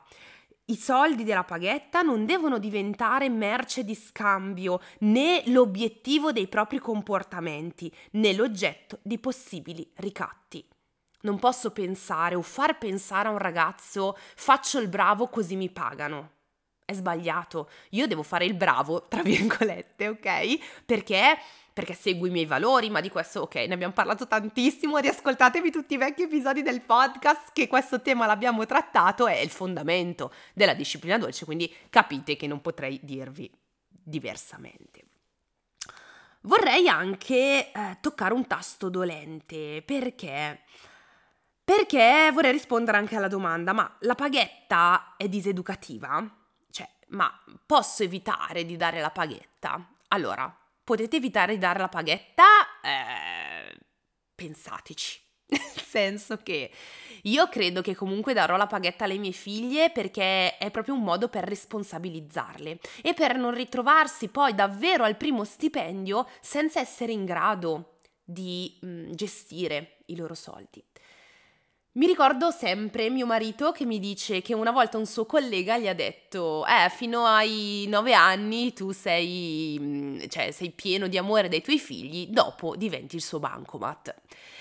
I 0.70 0.76
soldi 0.76 1.24
della 1.24 1.44
paghetta 1.44 2.02
non 2.02 2.26
devono 2.26 2.58
diventare 2.58 3.30
merce 3.30 3.84
di 3.84 3.94
scambio, 3.94 4.82
né 4.98 5.42
l'obiettivo 5.46 6.30
dei 6.30 6.46
propri 6.46 6.78
comportamenti, 6.78 7.90
né 8.12 8.34
l'oggetto 8.34 8.98
di 9.00 9.18
possibili 9.18 9.90
ricatti. 9.96 10.62
Non 11.20 11.38
posso 11.38 11.70
pensare 11.70 12.34
o 12.34 12.42
far 12.42 12.76
pensare 12.76 13.28
a 13.28 13.30
un 13.30 13.38
ragazzo 13.38 14.14
faccio 14.34 14.78
il 14.78 14.88
bravo 14.88 15.28
così 15.28 15.56
mi 15.56 15.70
pagano. 15.70 16.36
È 16.88 16.94
sbagliato. 16.94 17.68
Io 17.90 18.06
devo 18.06 18.22
fare 18.22 18.46
il 18.46 18.54
bravo, 18.54 19.08
tra 19.08 19.20
virgolette, 19.22 20.08
ok? 20.08 20.84
Perché 20.86 21.38
perché 21.78 21.92
seguo 21.92 22.26
i 22.26 22.30
miei 22.30 22.46
valori, 22.46 22.88
ma 22.88 23.00
di 23.00 23.08
questo 23.08 23.42
ok, 23.42 23.54
ne 23.54 23.74
abbiamo 23.74 23.92
parlato 23.92 24.26
tantissimo, 24.26 24.96
riascoltatevi 24.96 25.70
tutti 25.70 25.94
i 25.94 25.96
vecchi 25.96 26.22
episodi 26.22 26.62
del 26.62 26.80
podcast 26.80 27.52
che 27.52 27.68
questo 27.68 28.00
tema 28.02 28.26
l'abbiamo 28.26 28.66
trattato, 28.66 29.28
è 29.28 29.36
il 29.36 29.50
fondamento 29.50 30.32
della 30.54 30.74
disciplina 30.74 31.18
dolce, 31.18 31.44
quindi 31.44 31.72
capite 31.88 32.34
che 32.34 32.48
non 32.48 32.60
potrei 32.62 32.98
dirvi 33.04 33.48
diversamente. 33.86 35.04
Vorrei 36.40 36.88
anche 36.88 37.70
eh, 37.70 37.98
toccare 38.00 38.34
un 38.34 38.48
tasto 38.48 38.88
dolente, 38.88 39.80
perché? 39.86 40.62
Perché 41.62 42.30
vorrei 42.32 42.50
rispondere 42.50 42.96
anche 42.96 43.14
alla 43.14 43.28
domanda, 43.28 43.72
ma 43.72 43.96
la 44.00 44.16
paghetta 44.16 45.14
è 45.16 45.28
diseducativa? 45.28 46.37
Ma 47.08 47.32
posso 47.64 48.02
evitare 48.02 48.64
di 48.64 48.76
dare 48.76 49.00
la 49.00 49.10
paghetta? 49.10 49.94
Allora, 50.08 50.54
potete 50.84 51.16
evitare 51.16 51.54
di 51.54 51.58
dare 51.58 51.78
la 51.78 51.88
paghetta? 51.88 52.44
Eh, 52.82 53.78
pensateci. 54.34 55.26
Nel 55.48 55.82
senso 55.82 56.36
che 56.42 56.70
io 57.22 57.48
credo 57.48 57.80
che 57.80 57.94
comunque 57.94 58.34
darò 58.34 58.56
la 58.56 58.66
paghetta 58.66 59.04
alle 59.04 59.16
mie 59.16 59.32
figlie 59.32 59.90
perché 59.90 60.58
è 60.58 60.70
proprio 60.70 60.94
un 60.94 61.02
modo 61.02 61.28
per 61.28 61.44
responsabilizzarle 61.44 62.78
e 63.02 63.14
per 63.14 63.36
non 63.36 63.54
ritrovarsi 63.54 64.28
poi 64.28 64.54
davvero 64.54 65.04
al 65.04 65.16
primo 65.16 65.44
stipendio 65.44 66.28
senza 66.40 66.80
essere 66.80 67.12
in 67.12 67.24
grado 67.24 67.96
di 68.22 68.78
mh, 68.82 68.86
mm, 68.88 69.10
gestire 69.12 69.98
i 70.06 70.16
loro 70.16 70.34
soldi. 70.34 70.84
Mi 71.98 72.06
ricordo 72.06 72.52
sempre 72.52 73.10
mio 73.10 73.26
marito 73.26 73.72
che 73.72 73.84
mi 73.84 73.98
dice 73.98 74.40
che 74.40 74.54
una 74.54 74.70
volta 74.70 74.98
un 74.98 75.04
suo 75.04 75.26
collega 75.26 75.78
gli 75.78 75.88
ha 75.88 75.94
detto 75.94 76.64
eh, 76.64 76.88
fino 76.90 77.26
ai 77.26 77.86
nove 77.88 78.14
anni 78.14 78.72
tu 78.72 78.92
sei, 78.92 79.76
mm, 79.80 80.20
cioè, 80.28 80.52
sei 80.52 80.70
pieno 80.70 81.08
di 81.08 81.18
amore 81.18 81.48
dei 81.48 81.60
tuoi 81.60 81.80
figli, 81.80 82.28
dopo 82.28 82.76
diventi 82.76 83.16
il 83.16 83.22
suo 83.22 83.40
bancomat. 83.40 84.14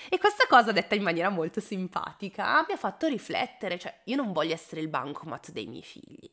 E 0.08 0.18
questa 0.18 0.48
cosa 0.48 0.72
detta 0.72 0.96
in 0.96 1.04
maniera 1.04 1.28
molto 1.28 1.60
simpatica 1.60 2.64
mi 2.66 2.74
ha 2.74 2.76
fatto 2.76 3.06
riflettere, 3.06 3.78
cioè 3.78 3.96
io 4.06 4.16
non 4.16 4.32
voglio 4.32 4.54
essere 4.54 4.80
il 4.80 4.88
bancomat 4.88 5.52
dei 5.52 5.66
miei 5.66 5.84
figli. 5.84 6.28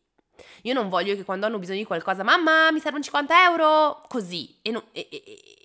Io 0.63 0.73
non 0.73 0.89
voglio 0.89 1.13
che 1.13 1.23
quando 1.23 1.45
hanno 1.45 1.59
bisogno 1.59 1.77
di 1.77 1.85
qualcosa, 1.85 2.23
mamma 2.23 2.71
mi 2.71 2.79
servono 2.79 3.03
50 3.03 3.43
euro, 3.43 4.01
così, 4.07 4.57
e, 4.63 4.71
non, 4.71 4.83
e, 4.91 5.07
e, 5.11 5.21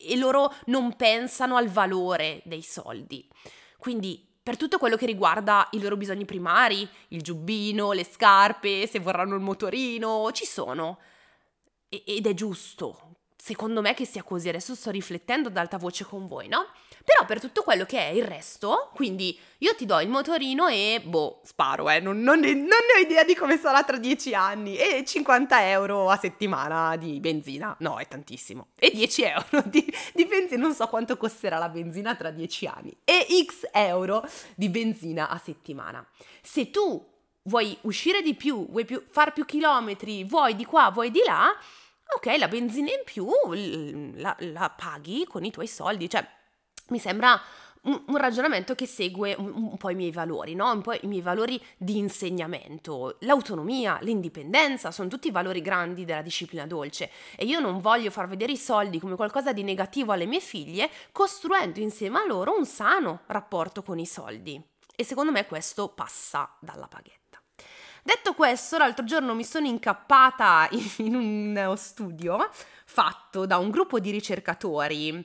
e 0.06 0.16
loro 0.18 0.52
non 0.66 0.97
pensano 0.97 1.56
al 1.56 1.68
valore 1.68 2.42
dei 2.44 2.61
soldi. 2.61 3.26
Quindi 3.78 4.28
per 4.50 4.59
tutto 4.59 4.78
quello 4.78 4.97
che 4.97 5.07
riguarda 5.07 5.69
i 5.71 5.80
loro 5.80 5.97
bisogni 5.97 6.25
primari, 6.25 6.88
il 7.11 7.23
giubbino, 7.23 7.92
le 7.92 8.02
scarpe, 8.02 8.88
se 8.88 8.99
vorranno 8.99 9.37
il 9.37 9.40
motorino, 9.40 10.28
ci 10.33 10.45
sono. 10.45 10.99
Ed 11.88 12.26
è 12.26 12.35
giusto, 12.35 13.19
secondo 13.40 13.80
me 13.80 13.94
che 13.94 14.04
sia 14.04 14.23
così, 14.23 14.49
adesso 14.49 14.75
sto 14.75 14.90
riflettendo 14.90 15.49
ad 15.49 15.56
alta 15.56 15.78
voce 15.78 16.04
con 16.04 16.26
voi, 16.26 16.47
no? 16.47 16.66
Però 17.02 17.25
per 17.25 17.40
tutto 17.40 17.62
quello 17.62 17.85
che 17.85 17.99
è 17.99 18.11
il 18.11 18.25
resto, 18.25 18.90
quindi 18.94 19.38
io 19.59 19.75
ti 19.75 19.87
do 19.87 19.99
il 20.00 20.09
motorino 20.09 20.68
e 20.68 21.00
boh, 21.02 21.40
sparo, 21.44 21.88
eh, 21.88 22.00
non, 22.00 22.20
non, 22.20 22.38
non 22.38 22.64
ne 22.64 22.94
ho 22.97 23.00
idea 23.00 23.25
di 23.25 23.35
come 23.35 23.56
sarà 23.56 23.82
tra 23.82 23.97
dieci 23.97 24.35
anni. 24.35 24.76
E 24.76 25.04
50 25.04 25.70
euro 25.70 26.11
a 26.11 26.16
settimana 26.16 26.97
di 26.97 27.18
benzina, 27.18 27.75
no, 27.80 27.99
è 27.99 28.06
tantissimo. 28.06 28.68
E 28.78 28.90
10 28.92 29.23
euro 29.23 29.62
di, 29.68 29.85
di 30.14 30.26
benzina, 30.26 30.61
non 30.61 30.75
so 30.75 30.87
quanto 30.88 31.16
costerà 31.16 31.59
la 31.59 31.70
benzina 31.70 32.14
tra 32.14 32.30
dieci 32.30 32.66
anni. 32.66 32.94
E 33.04 33.26
x 33.47 33.68
euro 33.73 34.23
di 34.54 34.68
benzina 34.68 35.30
a 35.30 35.38
settimana. 35.38 36.06
Se 36.42 36.70
tu 36.70 37.09
vuoi 37.44 37.76
uscire 37.82 38.20
di 38.20 38.35
più, 38.35 38.68
vuoi 38.68 38.85
più, 38.85 39.02
far 39.11 39.32
più 39.32 39.47
chilometri, 39.47 40.25
vuoi 40.25 40.54
di 40.54 40.66
qua, 40.66 40.90
vuoi 40.90 41.11
di 41.11 41.23
là, 41.25 41.50
ok, 42.17 42.37
la 42.38 42.49
benzina 42.49 42.90
in 42.90 43.02
più 43.05 43.29
la, 44.14 44.37
la 44.38 44.71
paghi 44.71 45.26
con 45.26 45.45
i 45.45 45.50
tuoi 45.50 45.67
soldi, 45.67 46.09
cioè 46.09 46.26
mi 46.88 46.99
sembra 46.99 47.40
un, 47.83 48.17
ragionamento 48.17 48.75
che 48.75 48.87
segue 48.87 49.35
un, 49.38 49.52
un, 49.55 49.76
po' 49.76 49.90
i 49.90 49.95
miei 49.95 50.11
valori, 50.11 50.55
no? 50.55 50.71
Un 50.71 50.83
po' 50.83 50.93
i 50.93 51.07
miei 51.07 51.23
valori 51.23 51.61
di 51.76 51.97
insegnamento. 51.97 53.17
L'autonomia, 53.21 53.99
l'indipendenza 54.02 54.90
sono 54.90 55.09
tutti 55.09 55.31
valori 55.31 55.62
grandi 55.62 56.05
della 56.05 56.23
disciplina 56.23 56.67
dolce 56.67 57.11
e 57.37 57.45
io 57.45 57.61
non 57.61 57.81
voglio 57.81 58.11
far 58.11 58.29
vedere 58.29 58.52
i 58.52 58.57
soldi 58.57 58.99
come 58.99 59.17
qualcosa 59.17 59.52
di 59.52 59.62
negativo 59.62 60.12
alle 60.12 60.26
mie 60.26 60.40
figlie, 60.40 60.90
costruendo 61.12 61.81
insieme 61.81 62.18
a 62.18 62.27
loro 62.27 62.57
un 62.57 62.66
sano 62.66 63.20
rapporto 63.27 63.83
con 63.83 63.99
i 63.99 64.07
soldi. 64.07 64.62
E 64.94 65.05
secondo 65.05 65.33
me 65.33 65.46
questo 65.46 65.88
passa 65.88 66.55
dalla 66.61 66.87
paghetta. 66.87 67.19
Detto 68.02 68.32
questo, 68.32 68.78
l'altro 68.78 69.04
giorno 69.04 69.34
mi 69.34 69.44
sono 69.44 69.66
incappata 69.66 70.68
in 70.98 71.14
uno 71.14 71.76
studio 71.76 72.48
fatto 72.90 73.46
da 73.46 73.56
un 73.58 73.70
gruppo 73.70 74.00
di 74.00 74.10
ricercatori, 74.10 75.24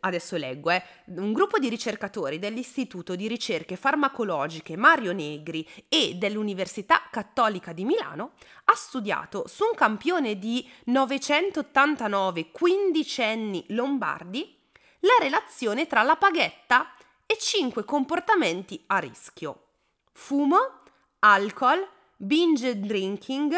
adesso 0.00 0.36
leggo, 0.36 0.70
eh, 0.70 0.82
un 1.16 1.32
gruppo 1.32 1.58
di 1.58 1.70
ricercatori 1.70 2.38
dell'Istituto 2.38 3.16
di 3.16 3.26
Ricerche 3.26 3.76
Farmacologiche 3.76 4.76
Mario 4.76 5.12
Negri 5.12 5.66
e 5.88 6.16
dell'Università 6.16 7.02
Cattolica 7.10 7.72
di 7.72 7.84
Milano 7.84 8.32
ha 8.64 8.74
studiato 8.74 9.46
su 9.46 9.64
un 9.64 9.74
campione 9.74 10.38
di 10.38 10.68
989 10.84 12.50
quindicenni 12.50 13.64
lombardi 13.68 14.58
la 15.00 15.16
relazione 15.20 15.86
tra 15.86 16.02
la 16.02 16.16
paghetta 16.16 16.92
e 17.24 17.38
cinque 17.38 17.84
comportamenti 17.84 18.82
a 18.88 18.98
rischio. 18.98 19.68
Fumo, 20.12 20.82
alcol, 21.20 21.86
binge 22.22 22.78
drinking, 22.78 23.54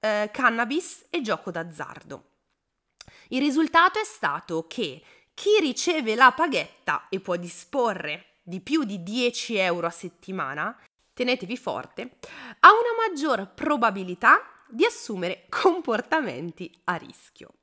eh, 0.00 0.28
cannabis 0.30 1.06
e 1.08 1.22
gioco 1.22 1.50
d'azzardo. 1.50 2.24
Il 3.28 3.40
risultato 3.40 3.98
è 3.98 4.04
stato 4.04 4.66
che 4.66 5.02
chi 5.32 5.58
riceve 5.60 6.14
la 6.14 6.32
paghetta 6.32 7.08
e 7.08 7.20
può 7.20 7.36
disporre 7.36 8.34
di 8.42 8.60
più 8.60 8.84
di 8.84 9.02
10 9.02 9.56
euro 9.56 9.86
a 9.86 9.90
settimana, 9.90 10.78
tenetevi 11.14 11.56
forte, 11.56 12.18
ha 12.60 12.70
una 12.70 13.08
maggior 13.08 13.54
probabilità 13.54 14.42
di 14.68 14.84
assumere 14.84 15.46
comportamenti 15.48 16.70
a 16.84 16.96
rischio. 16.96 17.54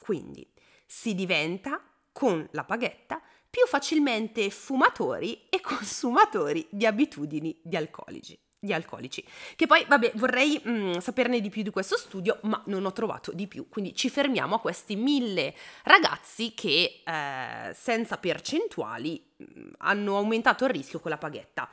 Quindi 0.00 0.50
si 0.86 1.14
diventa, 1.14 1.82
con 2.12 2.48
la 2.52 2.64
paghetta, 2.64 3.20
più 3.50 3.66
facilmente 3.66 4.48
fumatori 4.50 5.48
e 5.50 5.60
consumatori 5.60 6.66
di 6.70 6.86
abitudini 6.86 7.60
di 7.62 7.76
alcolici 7.76 8.38
di 8.58 8.72
alcolici. 8.72 9.24
Che 9.54 9.66
poi, 9.66 9.84
vabbè, 9.86 10.12
vorrei 10.14 10.60
mh, 10.62 10.70
mm, 10.70 10.92
saperne 10.98 11.40
di 11.40 11.48
più 11.48 11.62
di 11.62 11.70
questo 11.70 11.96
studio, 11.96 12.38
ma 12.42 12.60
non 12.66 12.84
ho 12.84 12.92
trovato 12.92 13.32
di 13.32 13.46
più. 13.46 13.68
Quindi 13.68 13.94
ci 13.94 14.08
fermiamo 14.10 14.56
a 14.56 14.60
questi 14.60 14.96
mille 14.96 15.54
ragazzi 15.84 16.54
che 16.54 17.02
eh, 17.04 17.74
senza 17.74 18.16
percentuali 18.18 19.22
mh, 19.36 19.44
mm, 19.44 19.68
hanno 19.78 20.16
aumentato 20.16 20.64
il 20.64 20.70
rischio 20.70 21.00
con 21.00 21.10
la 21.10 21.18
paghetta 21.18 21.68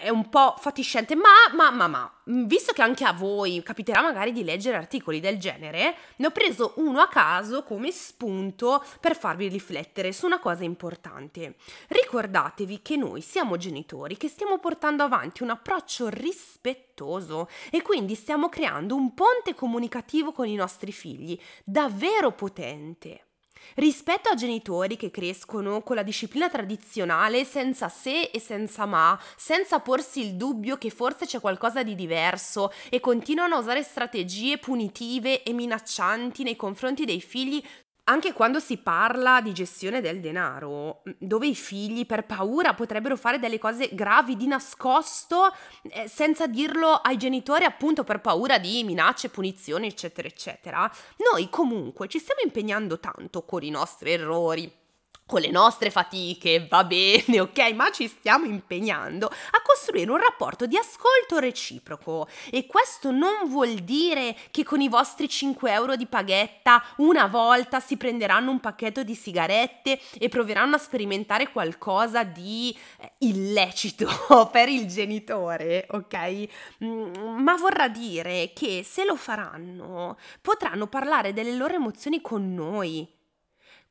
è 0.00 0.08
un 0.08 0.30
po' 0.30 0.54
fatiscente, 0.58 1.14
ma, 1.14 1.28
ma, 1.54 1.70
ma, 1.70 1.86
ma, 1.86 2.12
visto 2.24 2.72
che 2.72 2.80
anche 2.80 3.04
a 3.04 3.12
voi 3.12 3.62
capiterà 3.62 4.00
magari 4.00 4.32
di 4.32 4.42
leggere 4.42 4.78
articoli 4.78 5.20
del 5.20 5.38
genere, 5.38 5.96
ne 6.16 6.26
ho 6.26 6.30
preso 6.30 6.72
uno 6.76 7.00
a 7.00 7.08
caso 7.08 7.62
come 7.62 7.90
spunto 7.90 8.82
per 9.00 9.16
farvi 9.16 9.48
riflettere 9.48 10.12
su 10.12 10.24
una 10.24 10.38
cosa 10.38 10.64
importante. 10.64 11.56
Ricordatevi 11.88 12.80
che 12.80 12.96
noi 12.96 13.20
siamo 13.20 13.58
genitori 13.58 14.16
che 14.16 14.28
stiamo 14.28 14.58
portando 14.58 15.02
avanti 15.02 15.42
un 15.42 15.50
approccio 15.50 16.08
rispettoso 16.08 17.48
e 17.70 17.82
quindi 17.82 18.14
stiamo 18.14 18.48
creando 18.48 18.94
un 18.94 19.12
ponte 19.12 19.54
comunicativo 19.54 20.32
con 20.32 20.46
i 20.46 20.54
nostri 20.54 20.90
figli 20.90 21.38
davvero 21.64 22.32
potente. 22.32 23.26
Rispetto 23.74 24.28
a 24.28 24.34
genitori 24.34 24.96
che 24.96 25.10
crescono 25.10 25.82
con 25.82 25.96
la 25.96 26.02
disciplina 26.02 26.48
tradizionale 26.48 27.44
senza 27.44 27.88
se 27.88 28.24
e 28.24 28.38
senza 28.38 28.86
ma, 28.86 29.18
senza 29.36 29.80
porsi 29.80 30.20
il 30.20 30.34
dubbio 30.34 30.76
che 30.76 30.90
forse 30.90 31.26
c'è 31.26 31.40
qualcosa 31.40 31.82
di 31.82 31.94
diverso 31.94 32.72
e 32.90 33.00
continuano 33.00 33.54
a 33.54 33.58
usare 33.58 33.82
strategie 33.82 34.58
punitive 34.58 35.42
e 35.42 35.52
minaccianti 35.52 36.42
nei 36.42 36.56
confronti 36.56 37.04
dei 37.04 37.20
figli 37.20 37.62
anche 38.04 38.32
quando 38.32 38.58
si 38.58 38.78
parla 38.78 39.40
di 39.40 39.52
gestione 39.52 40.00
del 40.00 40.20
denaro, 40.20 41.02
dove 41.18 41.46
i 41.46 41.54
figli 41.54 42.04
per 42.04 42.26
paura 42.26 42.74
potrebbero 42.74 43.16
fare 43.16 43.38
delle 43.38 43.58
cose 43.58 43.90
gravi 43.92 44.36
di 44.36 44.46
nascosto 44.46 45.54
eh, 45.84 46.08
senza 46.08 46.46
dirlo 46.46 46.94
ai 46.94 47.16
genitori 47.16 47.64
appunto 47.64 48.02
per 48.02 48.20
paura 48.20 48.58
di 48.58 48.82
minacce, 48.82 49.28
punizioni 49.28 49.86
eccetera 49.86 50.26
eccetera, 50.26 50.90
noi 51.32 51.48
comunque 51.48 52.08
ci 52.08 52.18
stiamo 52.18 52.40
impegnando 52.42 52.98
tanto 52.98 53.44
con 53.44 53.62
i 53.62 53.70
nostri 53.70 54.12
errori 54.12 54.80
con 55.26 55.40
le 55.40 55.50
nostre 55.50 55.90
fatiche, 55.90 56.66
va 56.68 56.84
bene, 56.84 57.40
ok, 57.40 57.72
ma 57.72 57.90
ci 57.90 58.06
stiamo 58.06 58.44
impegnando 58.44 59.26
a 59.26 59.62
costruire 59.62 60.10
un 60.10 60.18
rapporto 60.18 60.66
di 60.66 60.76
ascolto 60.76 61.38
reciproco. 61.38 62.28
E 62.50 62.66
questo 62.66 63.10
non 63.10 63.48
vuol 63.48 63.74
dire 63.76 64.36
che 64.50 64.64
con 64.64 64.80
i 64.80 64.88
vostri 64.88 65.28
5 65.28 65.72
euro 65.72 65.96
di 65.96 66.06
paghetta 66.06 66.82
una 66.96 67.26
volta 67.26 67.80
si 67.80 67.96
prenderanno 67.96 68.50
un 68.50 68.60
pacchetto 68.60 69.02
di 69.02 69.14
sigarette 69.14 69.98
e 70.18 70.28
proveranno 70.28 70.76
a 70.76 70.78
sperimentare 70.78 71.50
qualcosa 71.50 72.24
di 72.24 72.76
eh, 72.98 73.12
illecito 73.18 74.08
per 74.52 74.68
il 74.68 74.86
genitore, 74.86 75.86
ok? 75.90 76.48
Mm, 76.84 77.42
ma 77.42 77.56
vorrà 77.56 77.88
dire 77.88 78.52
che 78.54 78.84
se 78.84 79.04
lo 79.04 79.16
faranno 79.16 80.18
potranno 80.40 80.86
parlare 80.86 81.32
delle 81.32 81.54
loro 81.54 81.74
emozioni 81.74 82.20
con 82.20 82.52
noi 82.54 83.20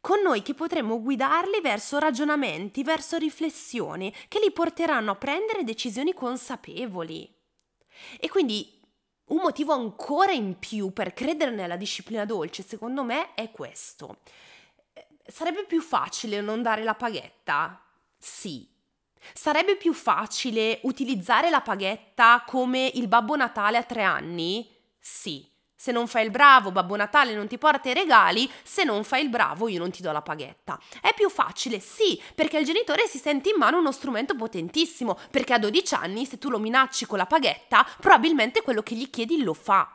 con 0.02 0.20
noi 0.22 0.42
che 0.42 0.56
potremo 0.56 1.00
guidarli 1.00 1.62
verso 1.62 2.00
ragionamenti, 2.00 2.84
verso 2.84 3.18
riflessioni 3.18 4.14
che 4.28 4.40
li 4.40 4.52
porteranno 4.52 5.12
a 5.12 5.16
prendere 5.16 5.64
decisioni 5.64 6.14
consapevoli. 6.14 7.32
E 8.20 8.28
quindi 8.28 8.80
un 9.26 9.38
motivo 9.38 9.74
ancora 9.74 10.32
in 10.32 10.58
più 10.58 10.92
per 10.92 11.14
credere 11.14 11.52
nella 11.52 11.78
disciplina 11.78 12.26
dolce, 12.26 12.64
secondo 12.64 13.04
me, 13.04 13.34
è 13.36 13.52
questo. 13.52 14.18
Sarebbe 15.26 15.66
più 15.66 15.82
facile 15.82 16.42
non 16.42 16.62
dare 16.62 16.84
la 16.84 16.96
paghetta? 16.96 17.82
Sì. 18.18 18.68
Sarebbe 19.34 19.78
più 19.78 19.94
facile 19.94 20.80
utilizzare 20.84 21.52
la 21.52 21.62
paghetta 21.62 22.44
come 22.46 22.90
il 22.96 23.08
Babbo 23.08 23.36
Natale 23.36 23.78
a 23.78 23.84
tre 23.84 24.02
anni? 24.02 24.68
Sì. 25.00 25.51
Se 25.82 25.92
non 25.92 26.06
fai 26.06 26.26
il 26.26 26.30
bravo, 26.30 26.72
Babbo 26.72 26.96
Natale 26.96 27.34
non 27.34 27.48
ti 27.48 27.58
porta 27.58 27.90
i 27.90 27.96
regali, 27.96 28.48
se 28.62 28.84
non 28.84 29.04
fai 29.04 29.24
il 29.24 29.30
bravo 29.30 29.68
io 29.68 29.80
non 29.80 29.90
ti 29.90 30.04
do 30.04 30.12
la 30.12 30.22
paghetta. 30.22 30.80
È 31.02 31.12
più 31.16 31.28
facile, 31.28 31.80
sì, 31.80 32.22
perché 32.36 32.60
il 32.60 32.66
genitore 32.66 33.08
si 33.08 33.18
sente 33.18 33.50
in 33.50 33.56
mano 33.58 33.80
uno 33.80 33.92
strumento 33.92 34.36
potentissimo, 34.36 35.18
perché 35.32 35.54
a 35.54 35.58
12 35.58 35.96
anni 35.96 36.28
se 36.28 36.38
tu 36.38 36.52
lo 36.52 36.60
minacci 36.60 37.08
con 37.08 37.18
la 37.18 37.26
paghetta, 37.26 37.84
probabilmente 38.00 38.62
quello 38.62 38.84
che 38.84 38.94
gli 38.94 39.10
chiedi 39.10 39.42
lo 39.42 39.56
fa. 39.56 39.92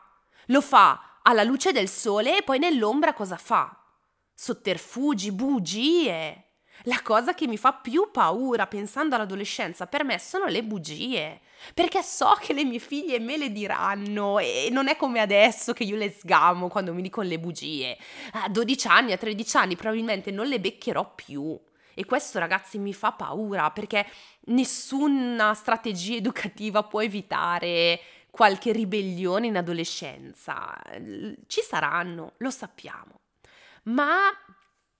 Lo 0.47 0.61
fa 0.61 1.21
alla 1.23 1.45
luce 1.45 1.71
del 1.71 1.89
sole 1.89 2.39
e 2.39 2.43
poi 2.43 2.59
nell'ombra 2.59 3.13
cosa 3.13 3.37
fa? 3.37 3.73
Sotterfugi, 4.35 5.31
bugie. 5.31 6.46
La 6.89 7.01
cosa 7.03 7.35
che 7.35 7.49
mi 7.49 7.57
fa 7.57 7.73
più 7.73 8.11
paura 8.13 8.69
pensando 8.69 9.17
all'adolescenza 9.17 9.87
per 9.87 10.05
me 10.05 10.21
sono 10.21 10.47
le 10.47 10.63
bugie. 10.63 11.41
Perché 11.75 12.01
so 12.03 12.37
che 12.41 12.53
le 12.53 12.65
mie 12.65 12.79
figlie 12.79 13.19
me 13.19 13.37
le 13.37 13.51
diranno 13.51 14.39
e 14.39 14.69
non 14.71 14.87
è 14.87 14.97
come 14.97 15.19
adesso 15.19 15.73
che 15.73 15.83
io 15.83 15.97
le 15.97 16.13
sgamo 16.13 16.69
quando 16.69 16.95
mi 16.95 17.03
dicono 17.03 17.27
le 17.27 17.41
bugie. 17.41 17.99
A 18.35 18.49
12 18.49 18.87
anni, 18.87 19.13
a 19.13 19.17
13 19.17 19.57
anni 19.57 19.75
probabilmente 19.75 20.31
non 20.31 20.47
le 20.47 20.61
beccherò 20.61 21.13
più. 21.13 21.59
E 21.93 22.05
questo 22.05 22.39
ragazzi 22.39 22.79
mi 22.79 22.95
fa 22.95 23.11
paura 23.13 23.71
perché 23.73 24.07
nessuna 24.47 25.55
strategia 25.55 26.17
educativa 26.17 26.85
può 26.85 27.03
evitare 27.03 27.99
qualche 28.31 28.71
ribellione 28.71 29.49
in 29.49 29.57
adolescenza. 29.57 30.73
Ci 31.49 31.63
saranno, 31.63 32.35
lo 32.37 32.51
sappiamo. 32.51 33.21
Ma 33.85 34.31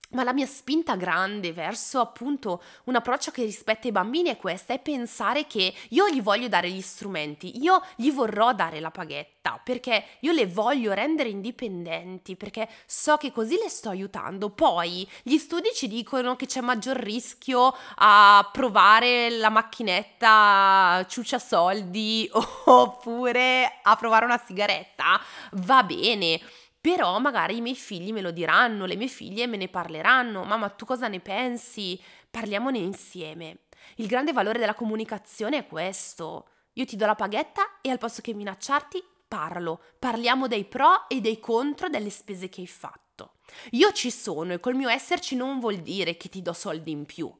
ma 0.09 0.23
la 0.23 0.33
mia 0.33 0.45
spinta 0.45 0.95
grande 0.95 1.51
verso 1.51 1.99
appunto 1.99 2.61
un 2.85 2.95
approccio 2.95 3.31
che 3.31 3.43
rispetta 3.43 3.87
i 3.87 3.91
bambini 3.91 4.29
è 4.29 4.37
questa, 4.37 4.73
è 4.73 4.79
pensare 4.79 5.47
che 5.47 5.73
io 5.89 6.07
gli 6.09 6.21
voglio 6.21 6.47
dare 6.47 6.69
gli 6.69 6.81
strumenti, 6.81 7.61
io 7.61 7.81
gli 7.95 8.11
vorrò 8.11 8.53
dare 8.53 8.79
la 8.79 8.91
paghetta, 8.91 9.59
perché 9.61 10.03
io 10.21 10.31
le 10.31 10.47
voglio 10.47 10.93
rendere 10.93 11.29
indipendenti, 11.29 12.35
perché 12.35 12.69
so 12.85 13.17
che 13.17 13.31
così 13.31 13.57
le 13.61 13.69
sto 13.69 13.89
aiutando. 13.89 14.49
Poi 14.49 15.07
gli 15.23 15.37
studi 15.37 15.69
ci 15.73 15.87
dicono 15.87 16.35
che 16.35 16.45
c'è 16.45 16.61
maggior 16.61 16.95
rischio 16.95 17.73
a 17.95 18.49
provare 18.51 19.29
la 19.31 19.49
macchinetta 19.49 21.05
ciuccia 21.09 21.39
soldi 21.39 22.29
oppure 22.65 23.79
a 23.81 23.95
provare 23.95 24.25
una 24.25 24.41
sigaretta. 24.45 25.19
Va 25.51 25.83
bene 25.83 26.39
però 26.79 27.19
magari 27.19 27.57
i 27.57 27.61
miei 27.61 27.75
figli 27.75 28.13
me 28.13 28.21
lo 28.21 28.31
diranno, 28.31 28.85
le 28.85 28.95
mie 28.95 29.07
figlie 29.07 29.47
me 29.47 29.57
ne 29.57 29.67
parleranno. 29.67 30.43
Mamma, 30.43 30.69
tu 30.69 30.85
cosa 30.85 31.07
ne 31.07 31.19
pensi? 31.19 31.99
Parliamone 32.29 32.77
insieme. 32.77 33.65
Il 33.95 34.07
grande 34.07 34.33
valore 34.33 34.59
della 34.59 34.73
comunicazione 34.73 35.57
è 35.57 35.67
questo. 35.67 36.49
Io 36.73 36.85
ti 36.85 36.95
do 36.95 37.05
la 37.05 37.15
paghetta 37.15 37.79
e 37.81 37.89
al 37.89 37.97
posto 37.97 38.21
che 38.21 38.33
minacciarti 38.33 39.03
parlo. 39.27 39.81
Parliamo 39.99 40.47
dei 40.47 40.65
pro 40.65 41.09
e 41.09 41.19
dei 41.19 41.39
contro 41.39 41.89
delle 41.89 42.09
spese 42.09 42.49
che 42.49 42.61
hai 42.61 42.67
fatto. 42.67 43.33
Io 43.71 43.91
ci 43.91 44.11
sono 44.11 44.53
e 44.53 44.59
col 44.59 44.75
mio 44.75 44.89
esserci 44.89 45.35
non 45.35 45.59
vuol 45.59 45.77
dire 45.77 46.17
che 46.17 46.29
ti 46.29 46.41
do 46.41 46.53
soldi 46.53 46.91
in 46.91 47.05
più 47.05 47.33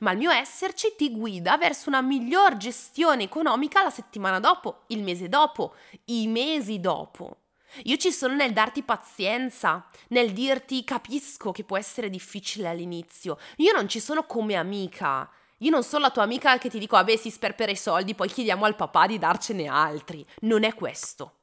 ma 0.00 0.12
il 0.12 0.18
mio 0.18 0.30
esserci 0.30 0.94
ti 0.96 1.10
guida 1.10 1.56
verso 1.56 1.88
una 1.88 2.00
miglior 2.00 2.56
gestione 2.56 3.24
economica 3.24 3.82
la 3.82 3.90
settimana 3.90 4.40
dopo, 4.40 4.84
il 4.88 5.02
mese 5.02 5.28
dopo, 5.28 5.74
i 6.06 6.26
mesi 6.26 6.80
dopo. 6.80 7.43
Io 7.82 7.96
ci 7.96 8.12
sono 8.12 8.34
nel 8.34 8.52
darti 8.52 8.82
pazienza, 8.82 9.86
nel 10.08 10.32
dirti 10.32 10.84
capisco 10.84 11.50
che 11.50 11.64
può 11.64 11.76
essere 11.76 12.08
difficile 12.08 12.68
all'inizio. 12.68 13.38
Io 13.56 13.72
non 13.72 13.88
ci 13.88 14.00
sono 14.00 14.24
come 14.24 14.54
amica. 14.54 15.30
Io 15.58 15.70
non 15.70 15.82
sono 15.82 16.04
la 16.04 16.10
tua 16.10 16.22
amica 16.22 16.58
che 16.58 16.70
ti 16.70 16.78
dico, 16.78 16.96
vabbè, 16.96 17.16
si 17.16 17.30
sperpera 17.30 17.70
i 17.72 17.76
soldi, 17.76 18.14
poi 18.14 18.28
chiediamo 18.28 18.64
al 18.64 18.76
papà 18.76 19.06
di 19.06 19.18
darcene 19.18 19.66
altri. 19.66 20.26
Non 20.40 20.62
è 20.62 20.74
questo. 20.74 21.40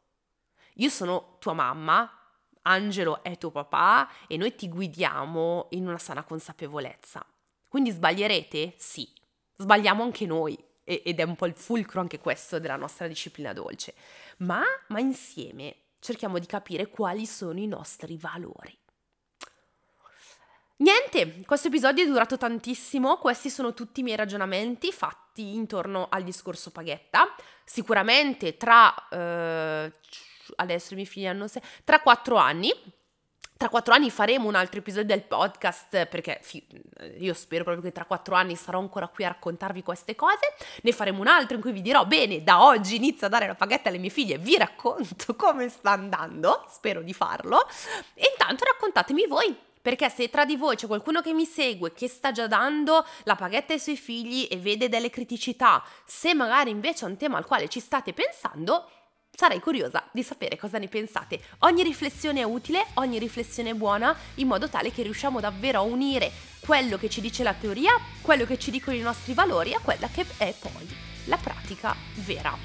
Io 0.75 0.89
sono 0.89 1.37
tua 1.39 1.53
mamma, 1.53 2.09
Angelo 2.63 3.23
è 3.23 3.37
tuo 3.37 3.51
papà 3.51 4.09
e 4.27 4.37
noi 4.37 4.55
ti 4.55 4.69
guidiamo 4.69 5.67
in 5.71 5.87
una 5.87 5.97
sana 5.97 6.23
consapevolezza. 6.23 7.25
Quindi 7.67 7.91
sbaglierete? 7.91 8.73
Sì. 8.77 9.09
Sbagliamo 9.55 10.03
anche 10.03 10.25
noi 10.25 10.57
ed 10.83 11.19
è 11.19 11.23
un 11.23 11.35
po' 11.35 11.45
il 11.45 11.53
fulcro 11.55 12.01
anche 12.01 12.19
questo 12.19 12.59
della 12.59 12.75
nostra 12.75 13.07
disciplina 13.07 13.53
dolce. 13.53 13.93
Ma, 14.37 14.61
ma 14.87 14.99
insieme 14.99 15.75
cerchiamo 16.01 16.39
di 16.39 16.45
capire 16.45 16.89
quali 16.89 17.25
sono 17.25 17.59
i 17.59 17.67
nostri 17.67 18.17
valori. 18.17 18.77
Niente, 20.77 21.45
questo 21.45 21.67
episodio 21.67 22.03
è 22.03 22.07
durato 22.07 22.37
tantissimo, 22.37 23.17
questi 23.17 23.51
sono 23.51 23.73
tutti 23.73 23.99
i 23.99 24.03
miei 24.03 24.17
ragionamenti 24.17 24.91
fatti 24.91 25.53
intorno 25.53 26.07
al 26.09 26.23
discorso 26.23 26.71
paghetta. 26.71 27.35
Sicuramente 27.63 28.57
tra, 28.57 28.91
eh, 29.09 29.93
adesso 30.55 30.93
i 30.93 30.95
miei 30.95 31.07
figli 31.07 31.27
hanno 31.27 31.47
sei, 31.47 31.61
tra 31.83 32.01
quattro 32.01 32.35
anni 32.37 32.73
tra 33.61 33.69
quattro 33.69 33.93
anni 33.93 34.09
faremo 34.09 34.47
un 34.47 34.55
altro 34.55 34.79
episodio 34.79 35.05
del 35.05 35.21
podcast 35.21 36.07
perché 36.07 36.39
fi- 36.41 36.65
io 37.19 37.35
spero 37.35 37.63
proprio 37.63 37.85
che 37.85 37.91
tra 37.91 38.05
quattro 38.05 38.33
anni 38.33 38.55
sarò 38.55 38.79
ancora 38.79 39.07
qui 39.07 39.23
a 39.23 39.27
raccontarvi 39.27 39.83
queste 39.83 40.15
cose. 40.15 40.55
Ne 40.81 40.91
faremo 40.91 41.19
un 41.19 41.27
altro 41.27 41.57
in 41.57 41.61
cui 41.61 41.71
vi 41.71 41.83
dirò, 41.83 42.03
bene, 42.07 42.41
da 42.41 42.63
oggi 42.63 42.95
inizio 42.95 43.27
a 43.27 43.29
dare 43.29 43.45
la 43.45 43.53
paghetta 43.53 43.89
alle 43.89 43.99
mie 43.99 44.09
figlie, 44.09 44.39
vi 44.39 44.57
racconto 44.57 45.35
come 45.37 45.69
sta 45.69 45.91
andando, 45.91 46.65
spero 46.71 47.03
di 47.03 47.13
farlo. 47.13 47.67
E 48.15 48.31
intanto 48.31 48.63
raccontatemi 48.65 49.27
voi, 49.27 49.55
perché 49.79 50.09
se 50.09 50.31
tra 50.31 50.43
di 50.43 50.55
voi 50.55 50.75
c'è 50.75 50.87
qualcuno 50.87 51.21
che 51.21 51.31
mi 51.31 51.45
segue, 51.45 51.93
che 51.93 52.07
sta 52.07 52.31
già 52.31 52.47
dando 52.47 53.05
la 53.25 53.35
paghetta 53.35 53.73
ai 53.73 53.79
suoi 53.79 53.95
figli 53.95 54.47
e 54.49 54.57
vede 54.57 54.89
delle 54.89 55.11
criticità, 55.11 55.83
se 56.03 56.33
magari 56.33 56.71
invece 56.71 57.05
è 57.05 57.09
un 57.09 57.15
tema 57.15 57.37
al 57.37 57.45
quale 57.45 57.67
ci 57.67 57.79
state 57.79 58.11
pensando, 58.11 58.89
Sarei 59.33 59.59
curiosa 59.59 60.03
di 60.11 60.23
sapere 60.23 60.57
cosa 60.57 60.77
ne 60.77 60.87
pensate. 60.87 61.41
Ogni 61.59 61.83
riflessione 61.83 62.41
è 62.41 62.43
utile, 62.43 62.85
ogni 62.95 63.17
riflessione 63.17 63.71
è 63.71 63.73
buona, 63.73 64.15
in 64.35 64.47
modo 64.47 64.69
tale 64.69 64.91
che 64.91 65.01
riusciamo 65.01 65.39
davvero 65.39 65.79
a 65.79 65.83
unire 65.83 66.31
quello 66.59 66.97
che 66.97 67.09
ci 67.09 67.21
dice 67.21 67.41
la 67.41 67.53
teoria, 67.53 67.93
quello 68.21 68.45
che 68.45 68.59
ci 68.59 68.69
dicono 68.69 68.95
i 68.95 69.01
nostri 69.01 69.33
valori 69.33 69.73
a 69.73 69.79
quella 69.79 70.07
che 70.09 70.25
è 70.37 70.53
poi 70.59 70.87
la 71.25 71.37
pratica 71.37 71.95
vera. 72.25 72.55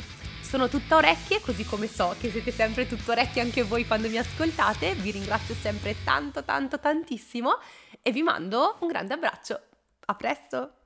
Sono 0.43 0.69
tutta 0.69 0.97
orecchie, 0.97 1.41
così 1.41 1.65
come 1.65 1.89
so 1.89 2.15
che 2.21 2.31
siete 2.31 2.53
sempre 2.53 2.87
tutto 2.87 3.11
orecchie 3.11 3.43
anche 3.43 3.63
voi 3.63 3.87
quando 3.87 4.09
mi 4.09 4.19
ascoltate. 4.19 4.95
Vi 4.95 5.11
ringrazio 5.11 5.55
sempre 5.55 5.97
tanto, 6.05 6.45
tanto, 6.45 6.79
tantissimo 6.79 7.59
e 8.01 8.13
vi 8.13 8.23
mando 8.23 8.77
un 8.81 8.89
grande 8.89 9.15
abbraccio. 9.15 9.61
A 10.07 10.15
presto! 10.15 10.86